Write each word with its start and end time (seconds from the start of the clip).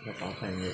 Gak 0.00 0.16
apa-apa 0.16 0.48
ini. 0.48 0.72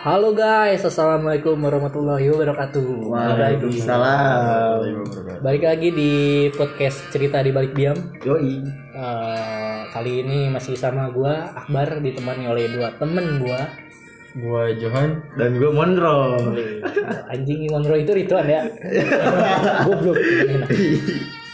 Halo 0.00 0.32
guys, 0.32 0.80
assalamualaikum 0.80 1.60
warahmatullahi 1.60 2.32
wabarakatuh. 2.32 3.04
Waalaikumsalam. 3.04 4.80
Balik 5.44 5.60
lagi 5.60 5.92
di 5.92 6.12
podcast 6.56 7.04
cerita 7.12 7.44
di 7.44 7.52
balik 7.52 7.76
diam. 7.76 8.00
Yoi. 8.24 8.64
Eh, 8.96 9.80
kali 9.92 10.24
ini 10.24 10.48
masih 10.48 10.72
sama 10.72 11.12
gua 11.12 11.52
Akbar 11.52 12.00
ditemani 12.00 12.48
oleh 12.48 12.72
dua 12.72 12.96
temen 12.96 13.44
gua. 13.44 13.60
Gua 14.40 14.72
Johan. 14.72 15.20
Dan 15.36 15.60
gue 15.60 15.68
Monro. 15.68 16.40
Anjing 17.28 17.68
Monroe 17.68 18.08
itu 18.08 18.12
Rituan 18.16 18.48
ya. 18.48 18.64
Goblok. 19.84 20.16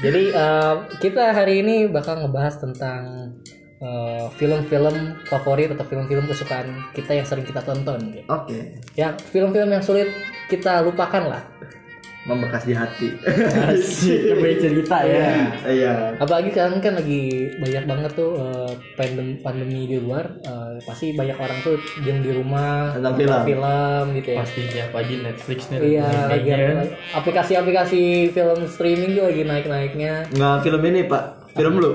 Jadi 0.00 0.32
eh, 0.32 0.74
kita 1.02 1.34
hari 1.36 1.61
ini 1.61 1.90
bakal 1.90 2.24
ngebahas 2.24 2.56
tentang 2.62 3.34
eh, 3.82 4.27
film-film 4.41 5.20
favorit 5.28 5.68
atau 5.74 5.84
film-film 5.84 6.24
kesukaan 6.24 6.88
kita 6.96 7.12
yang 7.18 7.27
sering 7.28 7.45
kita 7.45 7.60
tonton. 7.60 8.23
Oke. 8.30 8.80
Ya 8.96 9.12
film-film 9.18 9.68
yang 9.68 9.84
sulit 9.84 10.09
kita 10.48 10.80
lupakan 10.87 11.37
lah. 11.37 11.42
Membekas 12.22 12.62
di 12.62 12.70
hati. 12.70 13.08
Asik, 13.66 14.30
punya 14.32 14.54
cerita 14.56 14.98
ya. 15.02 15.50
Iya. 15.64 15.92
apalagi 16.16 16.50
sekarang 16.50 16.78
kan 16.78 16.95
lagi 16.95 17.22
banyak 17.56 17.82
banget 17.82 18.10
tuh 18.12 18.30
eh, 18.36 18.70
pandem 18.95 19.34
pandemi 19.36 19.86
di 19.86 19.98
luar 19.98 20.30
eh, 20.38 20.78
pasti 20.80 21.10
banyak 21.12 21.34
orang 21.34 21.58
tuh 21.60 21.74
diam 21.98 22.18
di 22.18 22.30
rumah 22.30 22.95
nonton 22.95 23.18
film. 23.18 23.42
film 23.45 24.04
gitu 24.14 24.28
ya 24.28 24.38
Pasti 24.38 24.60
tiap 24.68 24.88
pagi 24.92 25.14
Netflix 25.18 25.58
nih. 25.68 25.78
iya 25.82 26.06
naik-naiknya 26.06 26.54
lagi 26.54 26.78
kan. 26.78 26.86
aplikasi-aplikasi 27.18 28.02
film 28.30 28.59
streaming 28.66 29.10
juga 29.12 29.26
lagi 29.28 29.42
naik-naiknya 29.42 30.12
Nggak 30.30 30.56
film 30.62 30.82
ini 30.84 31.00
pak. 31.04 31.24
Film 31.52 31.74
lu. 31.76 31.92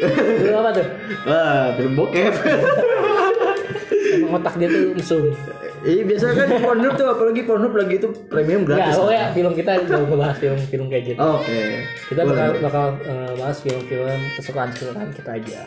itu 0.00 0.50
apa 0.50 0.70
tuh 0.72 0.86
Wah, 1.24 1.64
film 1.76 1.92
bokep. 1.94 2.34
Emang 4.10 4.42
otak 4.42 4.54
dia 4.56 4.66
tuh 4.66 4.84
mesum 4.92 5.30
Iya 5.80 6.02
biasa 6.04 6.24
kan 6.30 6.48
Pornhub 6.62 6.92
tuh 6.94 7.08
apalagi 7.08 7.40
Pornhub 7.42 7.72
lagi 7.72 7.94
itu 7.96 8.08
premium 8.26 8.62
gratis. 8.62 8.94
pokoknya 8.94 9.24
film 9.32 9.52
kita 9.54 9.70
mau 9.88 10.04
ngebahas 10.04 10.36
film-film 10.36 10.86
kayak 10.86 11.04
gitu 11.06 11.18
Oke. 11.18 11.60
kita 12.06 12.20
Boleh, 12.20 12.36
bakal 12.36 12.48
bakal 12.60 12.86
eh, 13.02 13.32
bahas 13.34 13.56
film-film 13.58 14.18
kesukaan-kesukaan 14.36 15.08
kita 15.10 15.30
aja. 15.34 15.60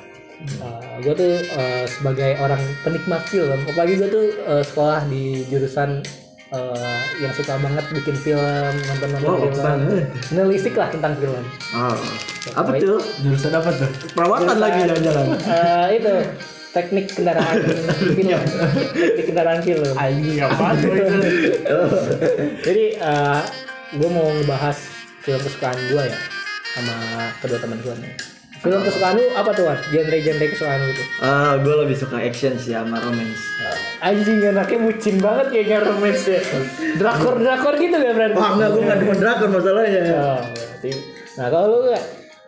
gue 0.99 1.13
tuh 1.13 1.33
eh, 1.39 1.85
sebagai 1.87 2.35
orang 2.37 2.59
penikmat 2.81 3.23
film, 3.23 3.59
apalagi 3.63 3.93
gue 3.95 4.09
tuh 4.11 4.25
eh, 4.43 4.63
sekolah 4.63 5.01
di 5.07 5.23
jurusan 5.47 6.03
eh, 6.51 6.99
yang 7.17 7.31
suka 7.31 7.55
banget 7.55 7.85
bikin 7.93 8.15
film, 8.15 8.73
nonton-nonton 8.83 9.23
Wow, 9.25 9.39
film, 9.39 9.55
banget. 9.55 10.05
nelisik 10.29 10.75
lah 10.75 10.89
tentang 10.89 11.15
film. 11.15 11.41
Oh. 11.71 11.95
Apa 12.53 12.75
tuh? 12.75 12.99
Jurusan 13.19 13.49
apa 13.51 13.69
tuh? 13.73 13.89
Perawatan 14.11 14.57
lagi 14.57 14.79
jalan-jalan. 14.83 15.25
Eh, 15.39 15.87
itu 15.95 16.13
teknik 16.73 17.05
kendaraan 17.13 17.61
film, 18.17 18.41
teknik 18.91 19.25
kendaraan 19.29 19.61
film. 19.61 19.93
Anjing 19.93 20.37
apa 20.41 20.73
tuh 20.81 20.89
itu? 20.89 21.17
Jadi 22.65 22.85
gue 23.93 24.09
mau 24.09 24.25
ngebahas 24.33 24.77
film 25.21 25.39
kesukaan 25.39 25.77
gue 25.87 26.03
ya 26.03 26.17
sama 26.73 26.93
kedua 27.39 27.61
teman 27.61 27.77
gue 27.79 27.93
nih. 28.01 28.13
Film 28.63 28.79
kesukaan 28.79 29.19
lu 29.19 29.27
apa 29.35 29.51
tuh? 29.53 29.67
Genre-genre 29.91 30.45
kesukaan 30.49 30.79
lu 30.81 30.91
tuh? 30.95 31.07
Ah, 31.21 31.59
gue 31.59 31.75
lebih 31.83 31.93
suka 31.93 32.17
action 32.17 32.55
sih 32.57 32.73
sama 32.73 32.97
romance. 32.97 33.43
Anjing 34.01 34.39
anaknya 34.41 34.79
bucin 34.81 35.15
banget 35.19 35.51
kayaknya 35.51 35.77
romance 35.83 36.25
ya. 36.25 36.41
Drakor-drakor 36.97 37.75
gitu 37.77 37.95
gak 37.95 38.15
berarti? 38.15 38.35
Wah, 38.39 38.49
enggak, 38.55 38.69
gue 38.73 38.81
enggak 38.81 38.97
demen 39.03 39.17
drakor 39.19 39.47
masalahnya. 39.51 40.01
Oh, 40.15 40.41
berarti. 40.47 40.89
Nah 41.37 41.47
kalau 41.51 41.65
lu 41.69 41.79
gak? 41.91 42.03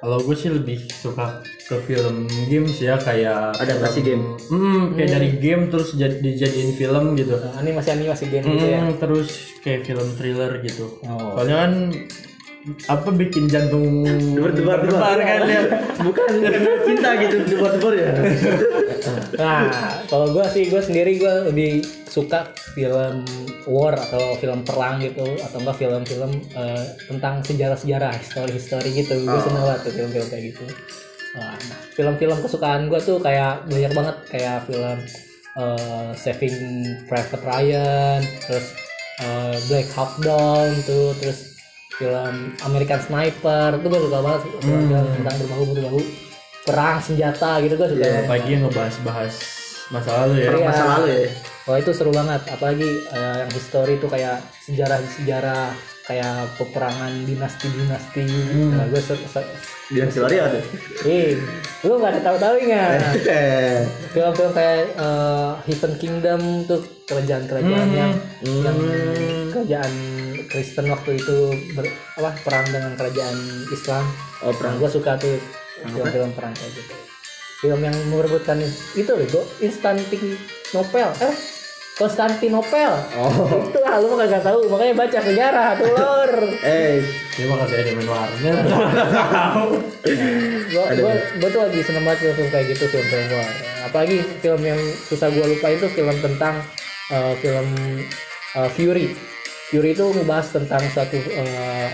Kalau 0.05 0.21
gue 0.21 0.37
sih 0.37 0.53
lebih 0.53 0.85
suka 0.93 1.41
ke 1.65 1.81
film 1.89 2.29
games 2.45 2.77
ya 2.77 2.93
kayak 3.01 3.57
Adaptasi 3.57 4.05
game. 4.05 4.37
Hmm, 4.53 4.93
kayak 4.93 5.17
dari 5.17 5.29
game 5.41 5.73
terus 5.73 5.97
jadi 5.97 6.21
dijadiin 6.21 6.77
film 6.77 7.17
gitu. 7.17 7.33
Nah, 7.41 7.57
ini 7.65 7.73
masih 7.73 7.97
animasi 7.97 8.29
game 8.29 8.45
gitu 8.45 8.65
ya? 8.69 8.85
Hmm, 8.85 9.01
terus 9.01 9.57
kayak 9.65 9.89
film 9.89 10.05
thriller 10.13 10.61
gitu. 10.61 11.01
Oh. 11.09 11.41
Soalnya 11.41 11.57
kan 11.65 11.73
apa 12.89 13.09
bikin 13.13 13.45
jantung 13.45 14.01
Berdebar-debar 14.33 15.21
kan 15.21 15.41
ya. 15.45 15.61
Bukan 16.01 16.27
cinta 16.81 17.09
gitu, 17.21 17.35
debar-debar 17.45 17.93
ya. 17.93 18.11
Nah, 19.37 19.69
kalau 20.09 20.33
gue 20.33 20.45
sih 20.49 20.65
gue 20.73 20.81
sendiri 20.81 21.21
gue 21.21 21.33
lebih 21.53 21.85
suka 22.09 22.49
film 22.73 23.21
war 23.69 23.93
atau 23.93 24.33
film 24.41 24.65
perang 24.65 24.97
gitu 24.97 25.37
atau 25.45 25.57
enggak 25.61 25.77
film-film 25.77 26.31
eh, 26.57 26.83
tentang 27.05 27.45
sejarah-sejarah, 27.45 28.17
history-history 28.17 28.89
gitu. 28.97 29.13
Gue 29.21 29.41
seneng 29.45 29.61
banget 29.61 29.81
tuh 29.85 29.93
film-film 29.93 30.27
kayak 30.33 30.43
gitu. 30.55 30.65
Nah, 31.35 31.53
film-film 31.93 32.37
kesukaan 32.41 32.87
gue 32.89 32.99
tuh 33.03 33.21
kayak 33.21 33.67
banyak 33.69 33.91
banget 33.93 34.17
kayak 34.33 34.65
film 34.65 34.97
eh, 35.61 36.09
Saving 36.17 36.57
Private 37.05 37.43
Ryan, 37.45 38.19
terus 38.49 38.73
eh, 39.21 39.55
Black 39.69 39.87
Hawk 39.93 40.17
Down 40.25 40.73
tuh, 40.87 41.13
terus 41.21 41.54
film 41.95 42.35
American 42.61 42.99
Sniper 42.99 43.69
tuh 43.75 43.87
gue 43.87 44.01
suka 44.01 44.19
banget 44.19 44.41
film 44.57 44.83
tentang 44.89 45.35
berbahu 45.39 45.63
berbahu 45.71 45.99
perang 46.61 46.97
senjata 46.97 47.61
gitu 47.61 47.73
gue 47.73 47.87
suka 47.87 48.03
banget. 48.03 48.25
Pagi 48.25 48.49
yang 48.49 48.61
ngebahas-bahas 48.63 49.33
masa 49.87 50.09
lalu 50.19 50.33
ya. 50.39 50.49
Iya. 50.51 50.65
Masa 50.65 50.83
lalu 50.91 51.07
ya. 51.07 51.19
Wah 51.65 51.77
itu 51.77 51.91
seru 51.91 52.11
banget, 52.11 52.41
apalagi 52.47 52.85
eh, 53.07 53.35
yang 53.41 53.49
history 53.49 53.95
itu 53.95 54.05
kayak 54.05 54.37
sejarah-sejarah 54.61 55.73
kayak 56.03 56.33
peperangan 56.55 57.25
dinasti-dinasti. 57.25 58.21
Nah, 58.69 58.85
gue 58.85 59.01
se- 59.01 59.25
se- 59.25 59.49
Dia 59.87 60.05
si 60.05 60.17
Waria 60.17 60.45
tuh. 60.47 60.61
eh, 61.03 61.33
lu 61.81 61.97
gak 61.97 62.13
ada 62.13 62.21
tahu-tahu 62.23 62.53
nggak? 62.59 62.89
Eh, 63.23 63.81
Film-film 64.11 64.51
kayak 64.51 64.93
eh, 64.95 65.49
Heaven 65.65 65.93
Kingdom 65.95 66.41
tuh 66.65 66.81
kerajaan-kerajaan 67.05 67.89
yang 67.91 68.13
yang 68.43 68.77
kerajaan 69.51 69.91
Kristen 70.55 70.87
waktu 70.87 71.19
itu 71.19 71.37
ber, 71.75 71.83
apa 72.15 72.31
perang 72.39 72.63
dengan 72.71 72.95
kerajaan 72.95 73.35
Islam. 73.67 74.07
Oh, 74.39 74.47
Nah, 74.47 74.55
perang. 74.55 74.79
gue 74.79 74.87
suka 74.87 75.19
tuh 75.19 75.35
film-film 75.83 76.31
perang 76.31 76.55
kayak 76.55 76.71
gitu. 76.71 76.95
Film 77.59 77.83
yang 77.83 77.95
merebutkan 78.07 78.63
itu 78.95 79.11
loh, 79.11 79.27
gue 79.27 79.43
Instantinopel. 79.59 81.11
Eh, 81.19 81.35
Konstantinopel. 81.95 82.91
Oh. 83.15 83.31
Itu 83.71 83.79
lah, 83.79 84.03
lu 84.03 84.15
kagak 84.15 84.43
tahu. 84.43 84.67
Makanya 84.67 84.93
baca 84.95 85.15
sejarah 85.15 85.67
tuh, 85.79 85.91
lor. 85.91 86.31
Eh, 86.67 86.99
Terima 87.31 87.55
kasih 87.59 87.75
ada 87.75 87.91
main 87.91 88.07
warnet. 88.07 88.55
Gua, 90.65 90.85
gua, 90.91 91.13
gua 91.39 91.49
tuh 91.49 91.61
lagi 91.63 91.79
seneng 91.81 92.03
banget 92.03 92.19
film-film 92.21 92.49
kayak 92.51 92.65
gitu, 92.71 92.83
film-film 92.87 93.25
luar. 93.31 93.51
Apalagi 93.87 94.17
film 94.39 94.61
yang 94.61 94.79
susah 95.07 95.31
gua 95.31 95.47
lupa 95.47 95.67
itu 95.71 95.87
film 95.89 96.15
tentang 96.19 96.59
eh, 97.09 97.33
film 97.39 97.67
eh, 98.55 98.69
Fury. 98.71 99.34
Fury 99.71 99.97
itu 99.97 100.05
ngebahas 100.13 100.47
tentang 100.53 100.81
suatu 100.93 101.17
eh, 101.17 101.89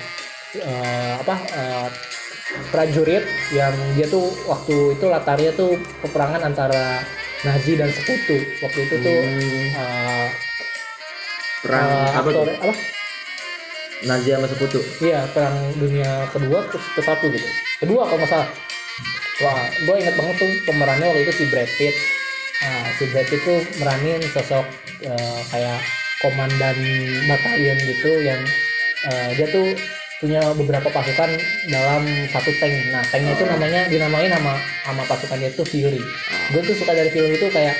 eh, 0.59 1.13
apa 1.23 1.35
eh, 1.55 1.87
prajurit 2.67 3.23
yang 3.55 3.71
dia 3.95 4.11
tuh 4.11 4.27
waktu 4.43 4.99
itu 4.99 5.05
latarnya 5.07 5.55
tuh 5.55 5.79
peperangan 6.03 6.51
antara 6.51 6.99
Nazi 7.41 7.73
dan 7.79 7.89
sekutu. 7.89 8.37
Waktu 8.61 8.79
itu 8.85 8.95
tuh 9.01 9.19
eh, 9.73 10.27
perang 11.63 11.89
eh, 11.89 12.09
apa 12.11 12.27
aktor- 12.27 12.59
apa? 12.59 12.73
Nazi 14.01 14.29
sama 14.33 14.47
sekutu. 14.49 14.79
Iya, 14.99 15.29
perang 15.31 15.55
dunia 15.77 16.27
kedua 16.33 16.65
ke, 16.67 16.77
ke 16.77 17.01
satu 17.05 17.29
gitu. 17.31 17.47
Kedua 17.79 18.03
kalau 18.09 18.19
nggak 18.19 18.31
salah. 18.33 18.49
Wah, 19.41 19.57
gue 19.73 19.95
inget 19.97 20.13
banget 20.13 20.35
tuh 20.37 20.51
pemerannya 20.69 21.07
waktu 21.07 21.23
itu 21.25 21.33
si 21.33 21.43
Brad 21.49 21.69
Pitt. 21.79 21.95
Nah, 22.61 22.93
si 22.99 23.09
Brad 23.09 23.25
Pitt 23.25 23.41
tuh 23.41 23.57
meranin 23.81 24.21
sosok 24.29 24.65
eh, 25.01 25.39
kayak 25.49 25.81
komandan 26.21 26.77
batalion 27.27 27.77
gitu 27.77 28.21
yang 28.21 28.41
eh, 29.09 29.29
dia 29.35 29.47
tuh 29.49 29.73
punya 30.21 30.37
beberapa 30.53 30.85
pasukan 30.93 31.33
dalam 31.65 32.05
satu 32.29 32.53
tank. 32.61 32.73
Nah, 32.93 33.01
tanknya 33.09 33.33
itu 33.33 33.41
namanya 33.43 33.81
dinamain 33.89 34.29
nama 34.29 34.53
nama 34.85 35.01
pasukannya 35.09 35.49
itu 35.49 35.65
Fury. 35.65 35.97
Gue 36.53 36.61
tuh 36.61 36.77
suka 36.77 36.93
dari 36.93 37.09
film 37.09 37.33
itu 37.33 37.49
kayak 37.49 37.73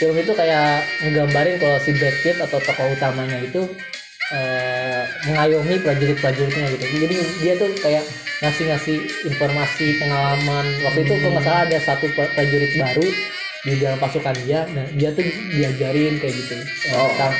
film 0.00 0.16
itu 0.16 0.32
kayak 0.32 0.80
nggambarin 1.04 1.60
kalau 1.60 1.76
si 1.78 1.92
Brad 1.92 2.16
Pitt 2.24 2.40
atau 2.40 2.56
tokoh 2.58 2.96
utamanya 2.96 3.36
itu 3.44 3.60
eh, 4.32 5.02
mengayomi 5.28 5.84
prajurit-prajuritnya 5.84 6.66
gitu. 6.72 6.84
Jadi 6.96 7.16
dia 7.44 7.54
tuh 7.60 7.70
kayak 7.76 8.04
ngasih-ngasih 8.40 8.96
informasi 9.28 10.00
pengalaman. 10.00 10.64
Waktu 10.82 11.00
itu 11.04 11.12
kalau 11.20 11.32
nggak 11.36 11.44
salah 11.44 11.62
ada 11.68 11.78
satu 11.78 12.06
pra- 12.16 12.32
prajurit 12.32 12.72
baru 12.72 13.04
di 13.62 13.78
dalam 13.78 14.00
pasukan 14.00 14.34
dia, 14.42 14.66
nah 14.74 14.82
dia 14.90 15.14
tuh 15.14 15.22
diajarin 15.54 16.18
kayak 16.18 16.34
gitu 16.34 16.56
Oh. 16.90 17.06
tentang 17.14 17.30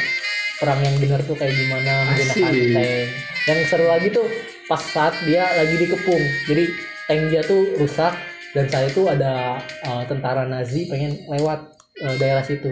perang 0.62 0.79
yang 0.79 0.94
benar 0.97 1.20
tuh 1.20 1.35
kayak 1.35 1.50
gimana 1.53 1.93
menggunakan 2.06 2.55
tank. 2.70 3.06
Yang 3.43 3.59
seru 3.67 3.87
lagi 3.87 4.09
tuh 4.09 4.26
pas 4.64 4.79
saat 4.79 5.14
dia 5.26 5.43
lagi 5.43 5.75
dikepung. 5.76 6.23
Jadi 6.47 6.64
tank 7.05 7.23
dia 7.29 7.43
tuh 7.43 7.75
rusak 7.76 8.14
dan 8.55 8.70
saat 8.70 8.87
itu 8.88 9.03
ada 9.05 9.59
eh, 9.59 10.03
tentara 10.06 10.47
Nazi 10.47 10.87
pengen 10.87 11.26
lewat 11.26 11.59
eh, 11.99 12.14
daerah 12.17 12.41
situ. 12.41 12.70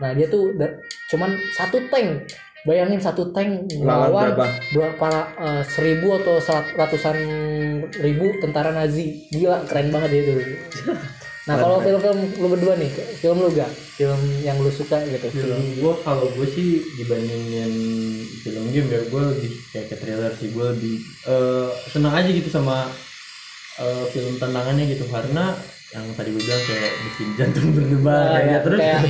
Nah 0.00 0.16
dia 0.16 0.24
tuh 0.26 0.56
da- 0.56 0.80
cuman 1.12 1.30
satu 1.52 1.84
tank. 1.86 2.24
Bayangin 2.66 2.98
satu 2.98 3.30
tank 3.30 3.70
Lawan 3.78 4.10
melawan 4.10 4.26
berapa? 4.34 4.46
eh, 5.38 5.62
seribu 5.62 6.18
atau 6.18 6.40
ratusan 6.74 7.16
ribu 8.00 8.40
tentara 8.40 8.72
Nazi. 8.72 9.28
Gila 9.30 9.68
keren 9.68 9.92
banget 9.92 10.08
dia 10.10 10.22
itu. 10.24 10.34
Nah 11.46 11.54
kalau 11.56 11.78
film-film 11.78 12.18
lu 12.36 12.46
berdua 12.48 12.74
nih, 12.74 12.90
film 13.16 13.38
lu 13.38 13.50
gak? 13.50 13.70
Film 13.94 14.18
yang 14.42 14.58
lu 14.58 14.68
suka 14.68 14.98
gitu? 15.04 15.30
film 15.30 15.62
gue 15.78 15.94
kalau 16.02 16.26
gue 16.28 16.46
sih 16.46 16.68
dibandingin 16.96 17.72
film 18.42 18.64
game 18.68 18.88
ya 18.88 19.00
gue 19.02 19.22
lebih 19.30 19.50
kayak 19.70 19.86
ke 19.88 19.96
thriller 19.96 20.32
sih 20.34 20.50
gue 20.50 20.66
lebih 20.68 20.96
eh, 21.24 21.70
senang 21.88 22.12
aja 22.12 22.28
gitu 22.28 22.46
sama 22.46 22.90
eh, 23.76 24.04
film 24.10 24.36
tenangannya 24.36 24.90
gitu 24.90 25.06
karena 25.06 25.54
yang 25.90 26.04
tadi 26.12 26.28
gue 26.28 26.42
bilang 26.42 26.62
kayak 26.62 26.92
bikin 27.00 27.28
jantung 27.38 27.66
berdebar 27.72 28.12
Ah, 28.12 28.28
kayak 28.34 28.44
ya, 28.44 28.58
terus 28.60 28.80
kayak 28.82 29.02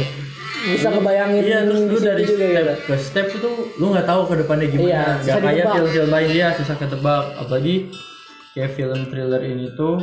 bisa 0.67 0.87
ngebayangin 0.91 1.43
iya 1.43 1.59
terus 1.63 1.81
lu 1.83 1.99
dari 1.99 2.23
juga 2.23 2.37
step 2.47 2.53
gitu. 2.53 2.75
ke 2.85 2.95
step 2.99 3.27
itu 3.33 3.51
lu 3.75 3.87
nggak 3.91 4.07
tahu 4.07 4.21
ke 4.27 4.35
depannya 4.45 4.67
gimana 4.69 4.87
Iya, 4.87 5.05
nggak 5.19 5.37
kayak 5.41 5.67
film-film 5.73 6.09
lain 6.11 6.29
dia 6.31 6.47
susah 6.55 6.77
ketebak 6.77 7.25
apalagi 7.39 7.75
kayak 8.53 8.71
film 8.73 9.01
thriller 9.09 9.43
ini 9.43 9.67
tuh 9.75 9.99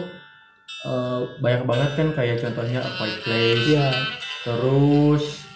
eh, 0.85 1.21
banyak 1.39 1.63
banget 1.63 1.89
kan 1.95 2.07
kayak 2.13 2.37
contohnya 2.43 2.79
A 2.83 2.89
Quiet 2.99 3.17
Place. 3.23 3.65
Iya. 3.67 3.89
terus 4.43 5.47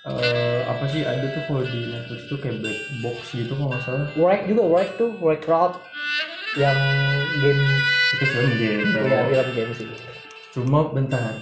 eh 0.00 0.62
apa 0.64 0.84
sih 0.88 1.02
ada 1.02 1.26
tuh 1.34 1.42
kalau 1.50 1.66
di 1.66 1.90
Netflix 1.90 2.20
tuh 2.30 2.38
kayak 2.38 2.62
black 2.62 2.80
box 3.04 3.18
gitu 3.34 3.52
kalau 3.52 3.68
nggak 3.74 3.82
salah. 3.84 4.06
Wreck 4.16 4.42
juga, 4.48 4.62
Wreck 4.64 4.90
tuh, 4.96 5.10
Wreck 5.20 5.42
Crowd 5.44 5.74
yang 6.56 6.78
game. 7.42 7.60
Itu 8.16 8.24
film 8.26 8.52
game 8.58 8.90
ya 9.10 9.20
film 9.28 9.50
game 9.54 9.72
sih. 9.76 9.88
cuma 10.50 10.90
bentar. 10.90 11.34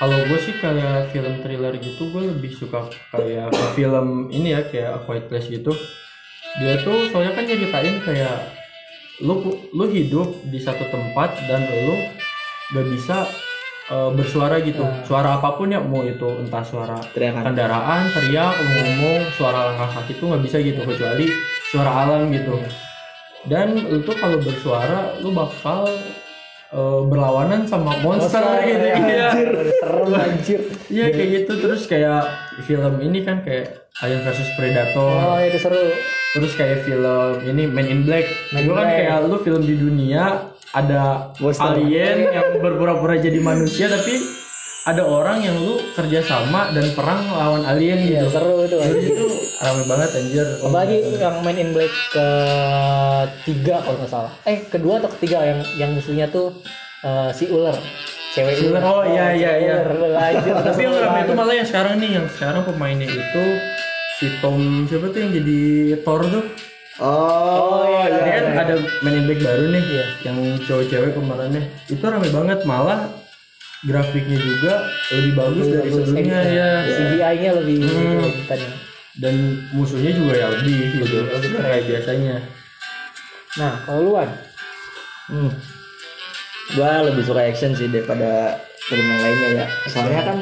Kalau 0.00 0.16
gue 0.16 0.38
sih 0.40 0.56
kayak 0.56 1.12
film 1.12 1.44
thriller 1.44 1.76
gitu 1.76 2.08
gue 2.08 2.22
lebih 2.24 2.56
suka 2.56 2.88
kayak 3.12 3.52
film 3.76 4.32
ini 4.32 4.56
ya 4.56 4.64
kayak 4.64 4.96
A 4.96 4.98
Quiet 5.04 5.28
Place 5.28 5.48
gitu. 5.48 5.72
Dia 6.56 6.80
tuh 6.80 7.08
soalnya 7.12 7.36
kan 7.36 7.44
nyeritain 7.44 8.00
kayak 8.00 8.59
lu 9.20 9.52
lu 9.76 9.84
hidup 9.92 10.32
di 10.48 10.56
satu 10.56 10.88
tempat 10.88 11.36
dan 11.44 11.68
lu 11.68 11.96
gak 12.72 12.86
bisa 12.88 13.28
eh, 13.90 14.10
bersuara 14.16 14.62
gitu. 14.64 14.80
Nah. 14.80 15.04
suara 15.04 15.36
apa 15.36 15.58
pun 15.58 15.68
ya 15.68 15.80
mau 15.82 16.00
itu 16.06 16.26
entah 16.40 16.64
suara 16.64 16.96
teriakan. 17.12 17.52
kendaraan 17.52 18.02
teriak 18.14 18.54
ngomong 18.56 19.20
suara 19.36 19.72
langkah 19.72 20.00
kaki 20.00 20.16
tuh 20.16 20.30
nggak 20.30 20.42
bisa 20.46 20.56
gitu 20.62 20.80
kecuali 20.86 21.26
suara 21.68 21.90
alam 22.06 22.30
gitu. 22.32 22.56
Dan 23.44 23.76
lu 23.88 24.04
tuh 24.04 24.16
kalau 24.16 24.38
bersuara 24.40 25.16
lu 25.20 25.34
bakal 25.34 25.90
eh, 26.70 27.00
berlawanan 27.04 27.66
sama 27.66 27.98
monster, 28.00 28.40
gitu. 28.64 28.78
ya, 28.78 28.96
iya. 28.96 29.28
Anjir, 29.34 29.50
serem 29.80 30.08
anjir. 30.14 30.60
iya 30.88 31.06
kayak 31.12 31.30
gitu. 31.42 31.52
Terus 31.60 31.82
kayak 31.90 32.24
film 32.64 32.94
ini 33.04 33.20
kan 33.26 33.42
kayak 33.42 33.89
Alien 34.00 34.20
versus 34.20 34.48
Predator 34.54 35.12
Oh 35.12 35.38
itu 35.38 35.58
seru. 35.58 35.92
terus 36.30 36.52
kayak 36.54 36.82
film 36.82 37.04
ini 37.42 37.66
Men 37.66 37.84
in 37.84 38.00
Black 38.02 38.24
Men 38.50 38.62
in 38.62 38.64
itu 38.64 38.72
kan 38.72 38.86
Black. 38.86 38.98
kayak 38.98 39.16
lu 39.24 39.36
film 39.38 39.60
di 39.60 39.74
dunia 39.74 40.24
ada 40.70 41.34
Monster. 41.36 41.74
alien 41.74 42.30
yang 42.30 42.46
berpura-pura 42.56 43.18
jadi 43.18 43.38
manusia 43.38 43.86
tapi 43.86 44.14
ada 44.80 45.02
orang 45.02 45.42
yang 45.42 45.52
lu 45.54 45.76
kerjasama 45.92 46.70
dan 46.70 46.86
perang 46.90 47.20
lawan 47.28 47.62
alien 47.64 48.00
Iya 48.00 48.24
gitu 48.24 48.28
seru 48.32 48.54
itu. 48.62 48.76
Jadi 48.78 49.00
itu 49.04 49.26
rame 49.58 49.82
banget 49.84 50.08
anjir 50.14 50.46
Apalagi 50.64 50.96
yang 51.12 51.36
main 51.42 51.58
in 51.58 51.70
black 51.70 51.92
ketiga 52.10 53.74
kalau 53.80 53.96
nggak 53.98 54.10
salah. 54.10 54.32
Eh 54.44 54.64
kedua 54.64 54.98
atau 54.98 55.10
ketiga 55.12 55.38
yang 55.42 55.60
yang 55.76 55.90
musuhnya 55.92 56.26
tuh 56.26 56.54
eh, 57.02 57.30
si 57.32 57.50
ular. 57.50 57.76
Cewek 58.30 58.54
Si 58.54 58.64
ular, 58.64 58.78
oh, 58.80 59.02
iya, 59.02 59.34
iya, 59.34 59.52
cewek 59.58 60.06
iya. 60.06 60.22
Anjir, 60.30 60.54
tapi 60.62 60.80
yang 60.80 60.94
rame 60.96 61.18
itu 61.20 61.32
malah 61.34 61.50
yang 61.52 61.66
sekarang 61.66 61.94
nih 61.98 62.10
yang 62.14 62.26
sekarang 62.30 62.62
pemainnya 62.62 63.10
itu 63.10 63.44
si 64.20 64.28
Tom 64.38 64.84
siapa 64.84 65.08
tuh 65.08 65.18
yang 65.18 65.32
jadi 65.32 65.60
Thor 66.04 66.20
tuh 66.22 66.44
oh, 67.00 67.88
iya, 67.88 68.04
Ini 68.06 68.20
iya. 68.20 68.36
kan 68.36 68.44
ada 68.60 68.74
Men 69.00 69.16
in 69.16 69.24
Black 69.24 69.40
baru 69.40 69.64
nih 69.66 69.80
Iya. 69.82 70.06
yang 70.22 70.36
cowok-cewek 70.60 71.16
kemarinnya 71.16 71.62
itu 71.88 72.04
rame 72.04 72.28
banget 72.28 72.60
malah 72.62 73.08
grafiknya 73.80 74.36
juga 74.36 74.84
lebih 75.10 75.32
bagus 75.34 75.66
dari 75.66 75.88
Bagus, 75.88 76.04
sebelumnya 76.04 76.38
edit- 76.38 76.52
ya 76.52 76.68
CGI-nya 76.86 77.50
lebih 77.56 77.76
Hmm. 77.80 78.28
ya. 78.46 78.70
dan 79.16 79.34
musuhnya 79.72 80.12
juga 80.12 80.32
ya 80.34 80.46
lebih 80.52 80.76
gitu 80.94 81.16
lebih 81.24 81.50
kayak 81.56 81.84
biasanya 81.86 82.36
Nah, 83.50 83.82
kalau 83.82 84.06
luan 84.06 84.28
Hmm. 85.26 85.50
Gua 86.70 87.02
lebih 87.02 87.22
suka 87.22 87.42
action 87.42 87.70
sih 87.70 87.86
daripada 87.86 88.54
film 88.80 89.02
yang 89.04 89.20
lainnya 89.20 89.48
ya. 89.56 89.66
Soalnya 89.86 90.22
kan 90.22 90.38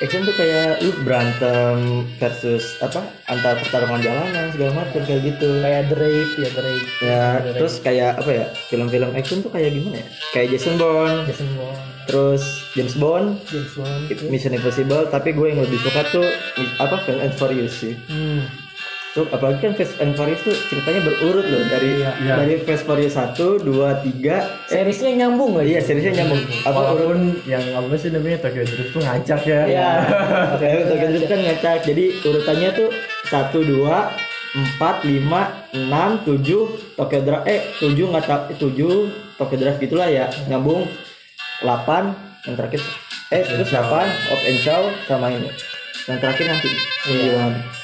action 0.00 0.24
tuh 0.24 0.32
kayak 0.32 0.80
lu 0.80 0.96
berantem 1.04 2.08
versus 2.16 2.80
apa 2.80 3.04
antar 3.28 3.60
pertarungan 3.60 4.00
jalanan 4.00 4.48
segala 4.48 4.84
macam 4.84 5.00
kayak 5.04 5.20
gitu. 5.28 5.60
kayak 5.60 5.92
Drake 5.92 6.32
ya 6.40 6.50
Drake. 6.56 6.86
Ya, 7.04 7.24
terus 7.52 7.74
kayak 7.84 8.16
apa 8.16 8.30
ya? 8.32 8.46
Film-film 8.72 9.12
action 9.12 9.44
tuh 9.44 9.52
kayak 9.52 9.76
gimana 9.76 10.00
ya? 10.00 10.06
Kayak 10.32 10.56
Jason 10.56 10.80
Bourne, 10.80 11.28
Jason 11.28 11.48
Bourne, 11.52 11.80
terus 12.08 12.42
James 12.72 12.94
Bond, 12.96 13.28
James 13.44 13.72
Bond. 13.76 14.02
Mission 14.32 14.52
Impossible, 14.56 15.04
tapi 15.12 15.36
gue 15.36 15.46
yang 15.52 15.60
lebih 15.60 15.78
suka 15.84 16.00
tuh 16.08 16.26
apa 16.80 16.96
Fast 17.04 17.20
and 17.20 17.34
Furious 17.36 17.76
sih. 17.76 17.94
Hmm. 18.08 18.48
Tuh, 19.10 19.26
apalagi 19.26 19.58
kan 19.60 19.74
Fast 19.74 19.98
and 19.98 20.14
Furious 20.14 20.38
tuh 20.40 20.54
ceritanya 20.70 21.02
berurut 21.02 21.42
loh 21.42 21.66
dari 21.66 21.98
Iya. 21.98 22.10
Iya. 22.22 22.34
dari 22.38 22.54
Fast 22.62 22.86
Furious 22.86 23.18
1, 23.18 23.34
2, 23.58 23.66
3 24.06 24.70
Seriesnya 24.70 25.10
nyambung 25.18 25.58
lagi. 25.58 25.74
Iya, 25.74 25.80
seriesnya 25.82 26.22
nyambung. 26.22 26.38
Apa 26.62 26.78
urut 26.78 26.86
walaupun 26.94 27.20
yang 27.44 27.64
apa 27.74 27.90
sih 27.94 28.08
namanya 28.08 28.38
Tokyo 28.38 28.62
Drift 28.62 28.94
tuh 28.94 29.02
ngacak 29.02 29.40
ya 29.42 29.60
Iya. 29.66 29.88
Oke, 30.54 30.68
Tokyo 30.86 31.06
Drift 31.10 31.26
kan 31.26 31.40
ngacak. 31.40 31.76
Jadi 31.82 32.04
urutannya 32.22 32.70
tuh 32.70 32.88
1 33.26 33.50
2 33.50 33.82
4 34.78 34.78
5 34.78 35.26
6 35.74 36.30
7 36.30 36.94
Tokyo 36.94 37.20
Drift 37.20 37.44
eh 37.46 37.60
7 37.82 38.10
nggak 38.14 38.24
tak 38.24 38.40
7 38.54 38.70
Tokyo 39.34 39.56
Drift 39.58 39.78
gitulah 39.80 40.06
ya. 40.06 40.30
Nyambung 40.46 40.86
8 41.58 42.46
yang 42.46 42.54
terakhir 42.54 42.78
eh 43.28 43.42
terus 43.42 43.74
8 43.74 43.90
Op 44.30 44.40
and 44.40 44.58
Chow 44.60 44.86
sama 45.04 45.34
ini. 45.34 45.50
Yang 46.06 46.18
terakhir 46.20 46.46
nanti 46.46 46.70
9. 47.10 47.79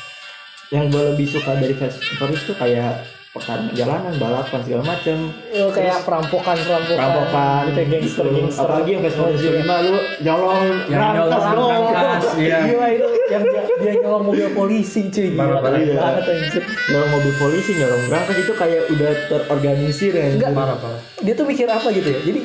Yang 0.68 0.84
gue 0.90 1.02
lebih 1.08 1.26
suka 1.28 1.50
dari 1.54 1.72
Fast 1.72 1.98
and 2.00 2.16
Furious 2.16 2.42
tuh 2.42 2.56
kayak 2.56 2.92
pertarungan 3.30 3.70
jalanan, 3.70 4.16
balapan 4.16 4.60
segala 4.60 4.82
macam. 4.88 5.28
Oh, 5.52 5.68
kayak 5.68 6.02
perampokan 6.02 6.56
perampokan. 6.56 6.96
Rampokan 6.98 7.62
Gitu, 7.68 7.80
gangster 7.86 8.24
gitu. 8.24 8.36
gangster. 8.40 8.64
Apalagi 8.64 8.90
yang 8.90 9.02
Fast 9.04 9.14
and 9.14 9.36
Furious 9.36 9.62
5 9.62 9.84
lu 9.84 9.94
nyolong 10.18 10.62
Yang 10.88 11.00
nyolong 11.12 11.44
lu. 11.46 11.62
berangkas, 11.62 12.24
iya. 12.36 12.58
Gila 12.64 12.86
itu 12.90 13.08
yang 13.26 13.42
dia, 13.76 13.92
nyolong 14.00 14.24
mobil 14.24 14.48
polisi 14.50 15.00
cuy. 15.06 15.28
Gila 15.28 15.38
Parah, 15.38 15.58
keren 15.60 15.80
parah. 15.84 16.02
banget 16.02 16.24
anjir. 16.26 16.62
nyolong 16.88 17.10
mobil 17.12 17.32
polisi 17.36 17.70
nyolong 17.74 18.02
berangkas 18.06 18.36
itu 18.36 18.52
kayak 18.52 18.82
udah 18.88 19.10
terorganisir 19.28 20.12
ya 20.12 20.24
Enggak. 20.28 20.50
parah 20.50 20.76
parah 20.76 21.00
Dia 21.18 21.32
tuh 21.32 21.44
mikir 21.44 21.66
apa 21.68 21.88
gitu 21.90 22.08
ya. 22.08 22.20
Jadi 22.24 22.40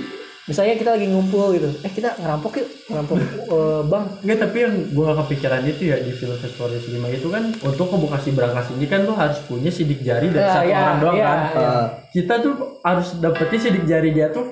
misalnya 0.52 0.76
kita 0.76 0.92
lagi 0.92 1.08
ngumpul 1.08 1.46
gitu. 1.52 1.70
Eh 1.80 1.90
kita 1.90 2.10
ngerampok 2.14 2.52
yuk, 2.54 2.68
ngerampok 2.86 3.18
eh, 3.56 3.82
bang. 3.84 4.04
Enggak, 4.20 4.38
tapi 4.42 4.58
yang 4.60 4.74
gua 4.92 5.04
gak 5.08 5.20
kepikiran 5.24 5.62
itu 5.64 5.82
ya 5.86 5.98
di 5.98 6.12
film 6.12 6.36
Furious 6.36 6.86
5 6.86 6.94
itu 7.10 7.28
kan 7.28 7.44
untuk 7.58 7.86
ngebuka 7.88 8.18
si 8.18 8.30
berangkas 8.30 8.68
ini 8.72 8.86
kan 8.86 9.02
lu 9.02 9.14
harus 9.14 9.40
punya 9.42 9.68
sidik 9.68 10.00
jari 10.00 10.28
dari 10.28 10.42
Ya, 10.42 10.54
satu 10.54 10.68
ya, 10.68 10.80
orang 10.82 10.98
doang 11.00 11.16
ya, 11.16 11.26
kan. 11.26 11.40
ya. 11.56 11.72
Kita 12.12 12.34
tuh 12.38 12.54
harus 12.80 13.08
dapetin 13.16 13.60
sidik 13.60 13.86
jari 13.86 14.12
dia 14.12 14.28
tuh 14.28 14.52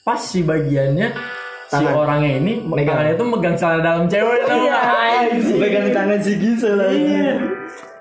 pas 0.00 0.16
si 0.16 0.40
bagiannya 0.40 1.12
si 1.62 1.76
Tangan. 1.76 1.92
orangnya 1.94 2.32
ini 2.34 2.52
Megang. 2.58 2.88
tangannya 2.90 3.14
tuh 3.14 3.26
megang 3.28 3.54
celana 3.54 3.80
dalam 3.80 4.04
cewek 4.04 4.38
tau 4.42 4.56
Iya, 4.56 4.78
nggak? 5.30 5.54
pegang 5.54 5.86
tangan 5.92 6.18
si 6.18 6.32
Gisel 6.34 6.74
lagi 6.74 7.04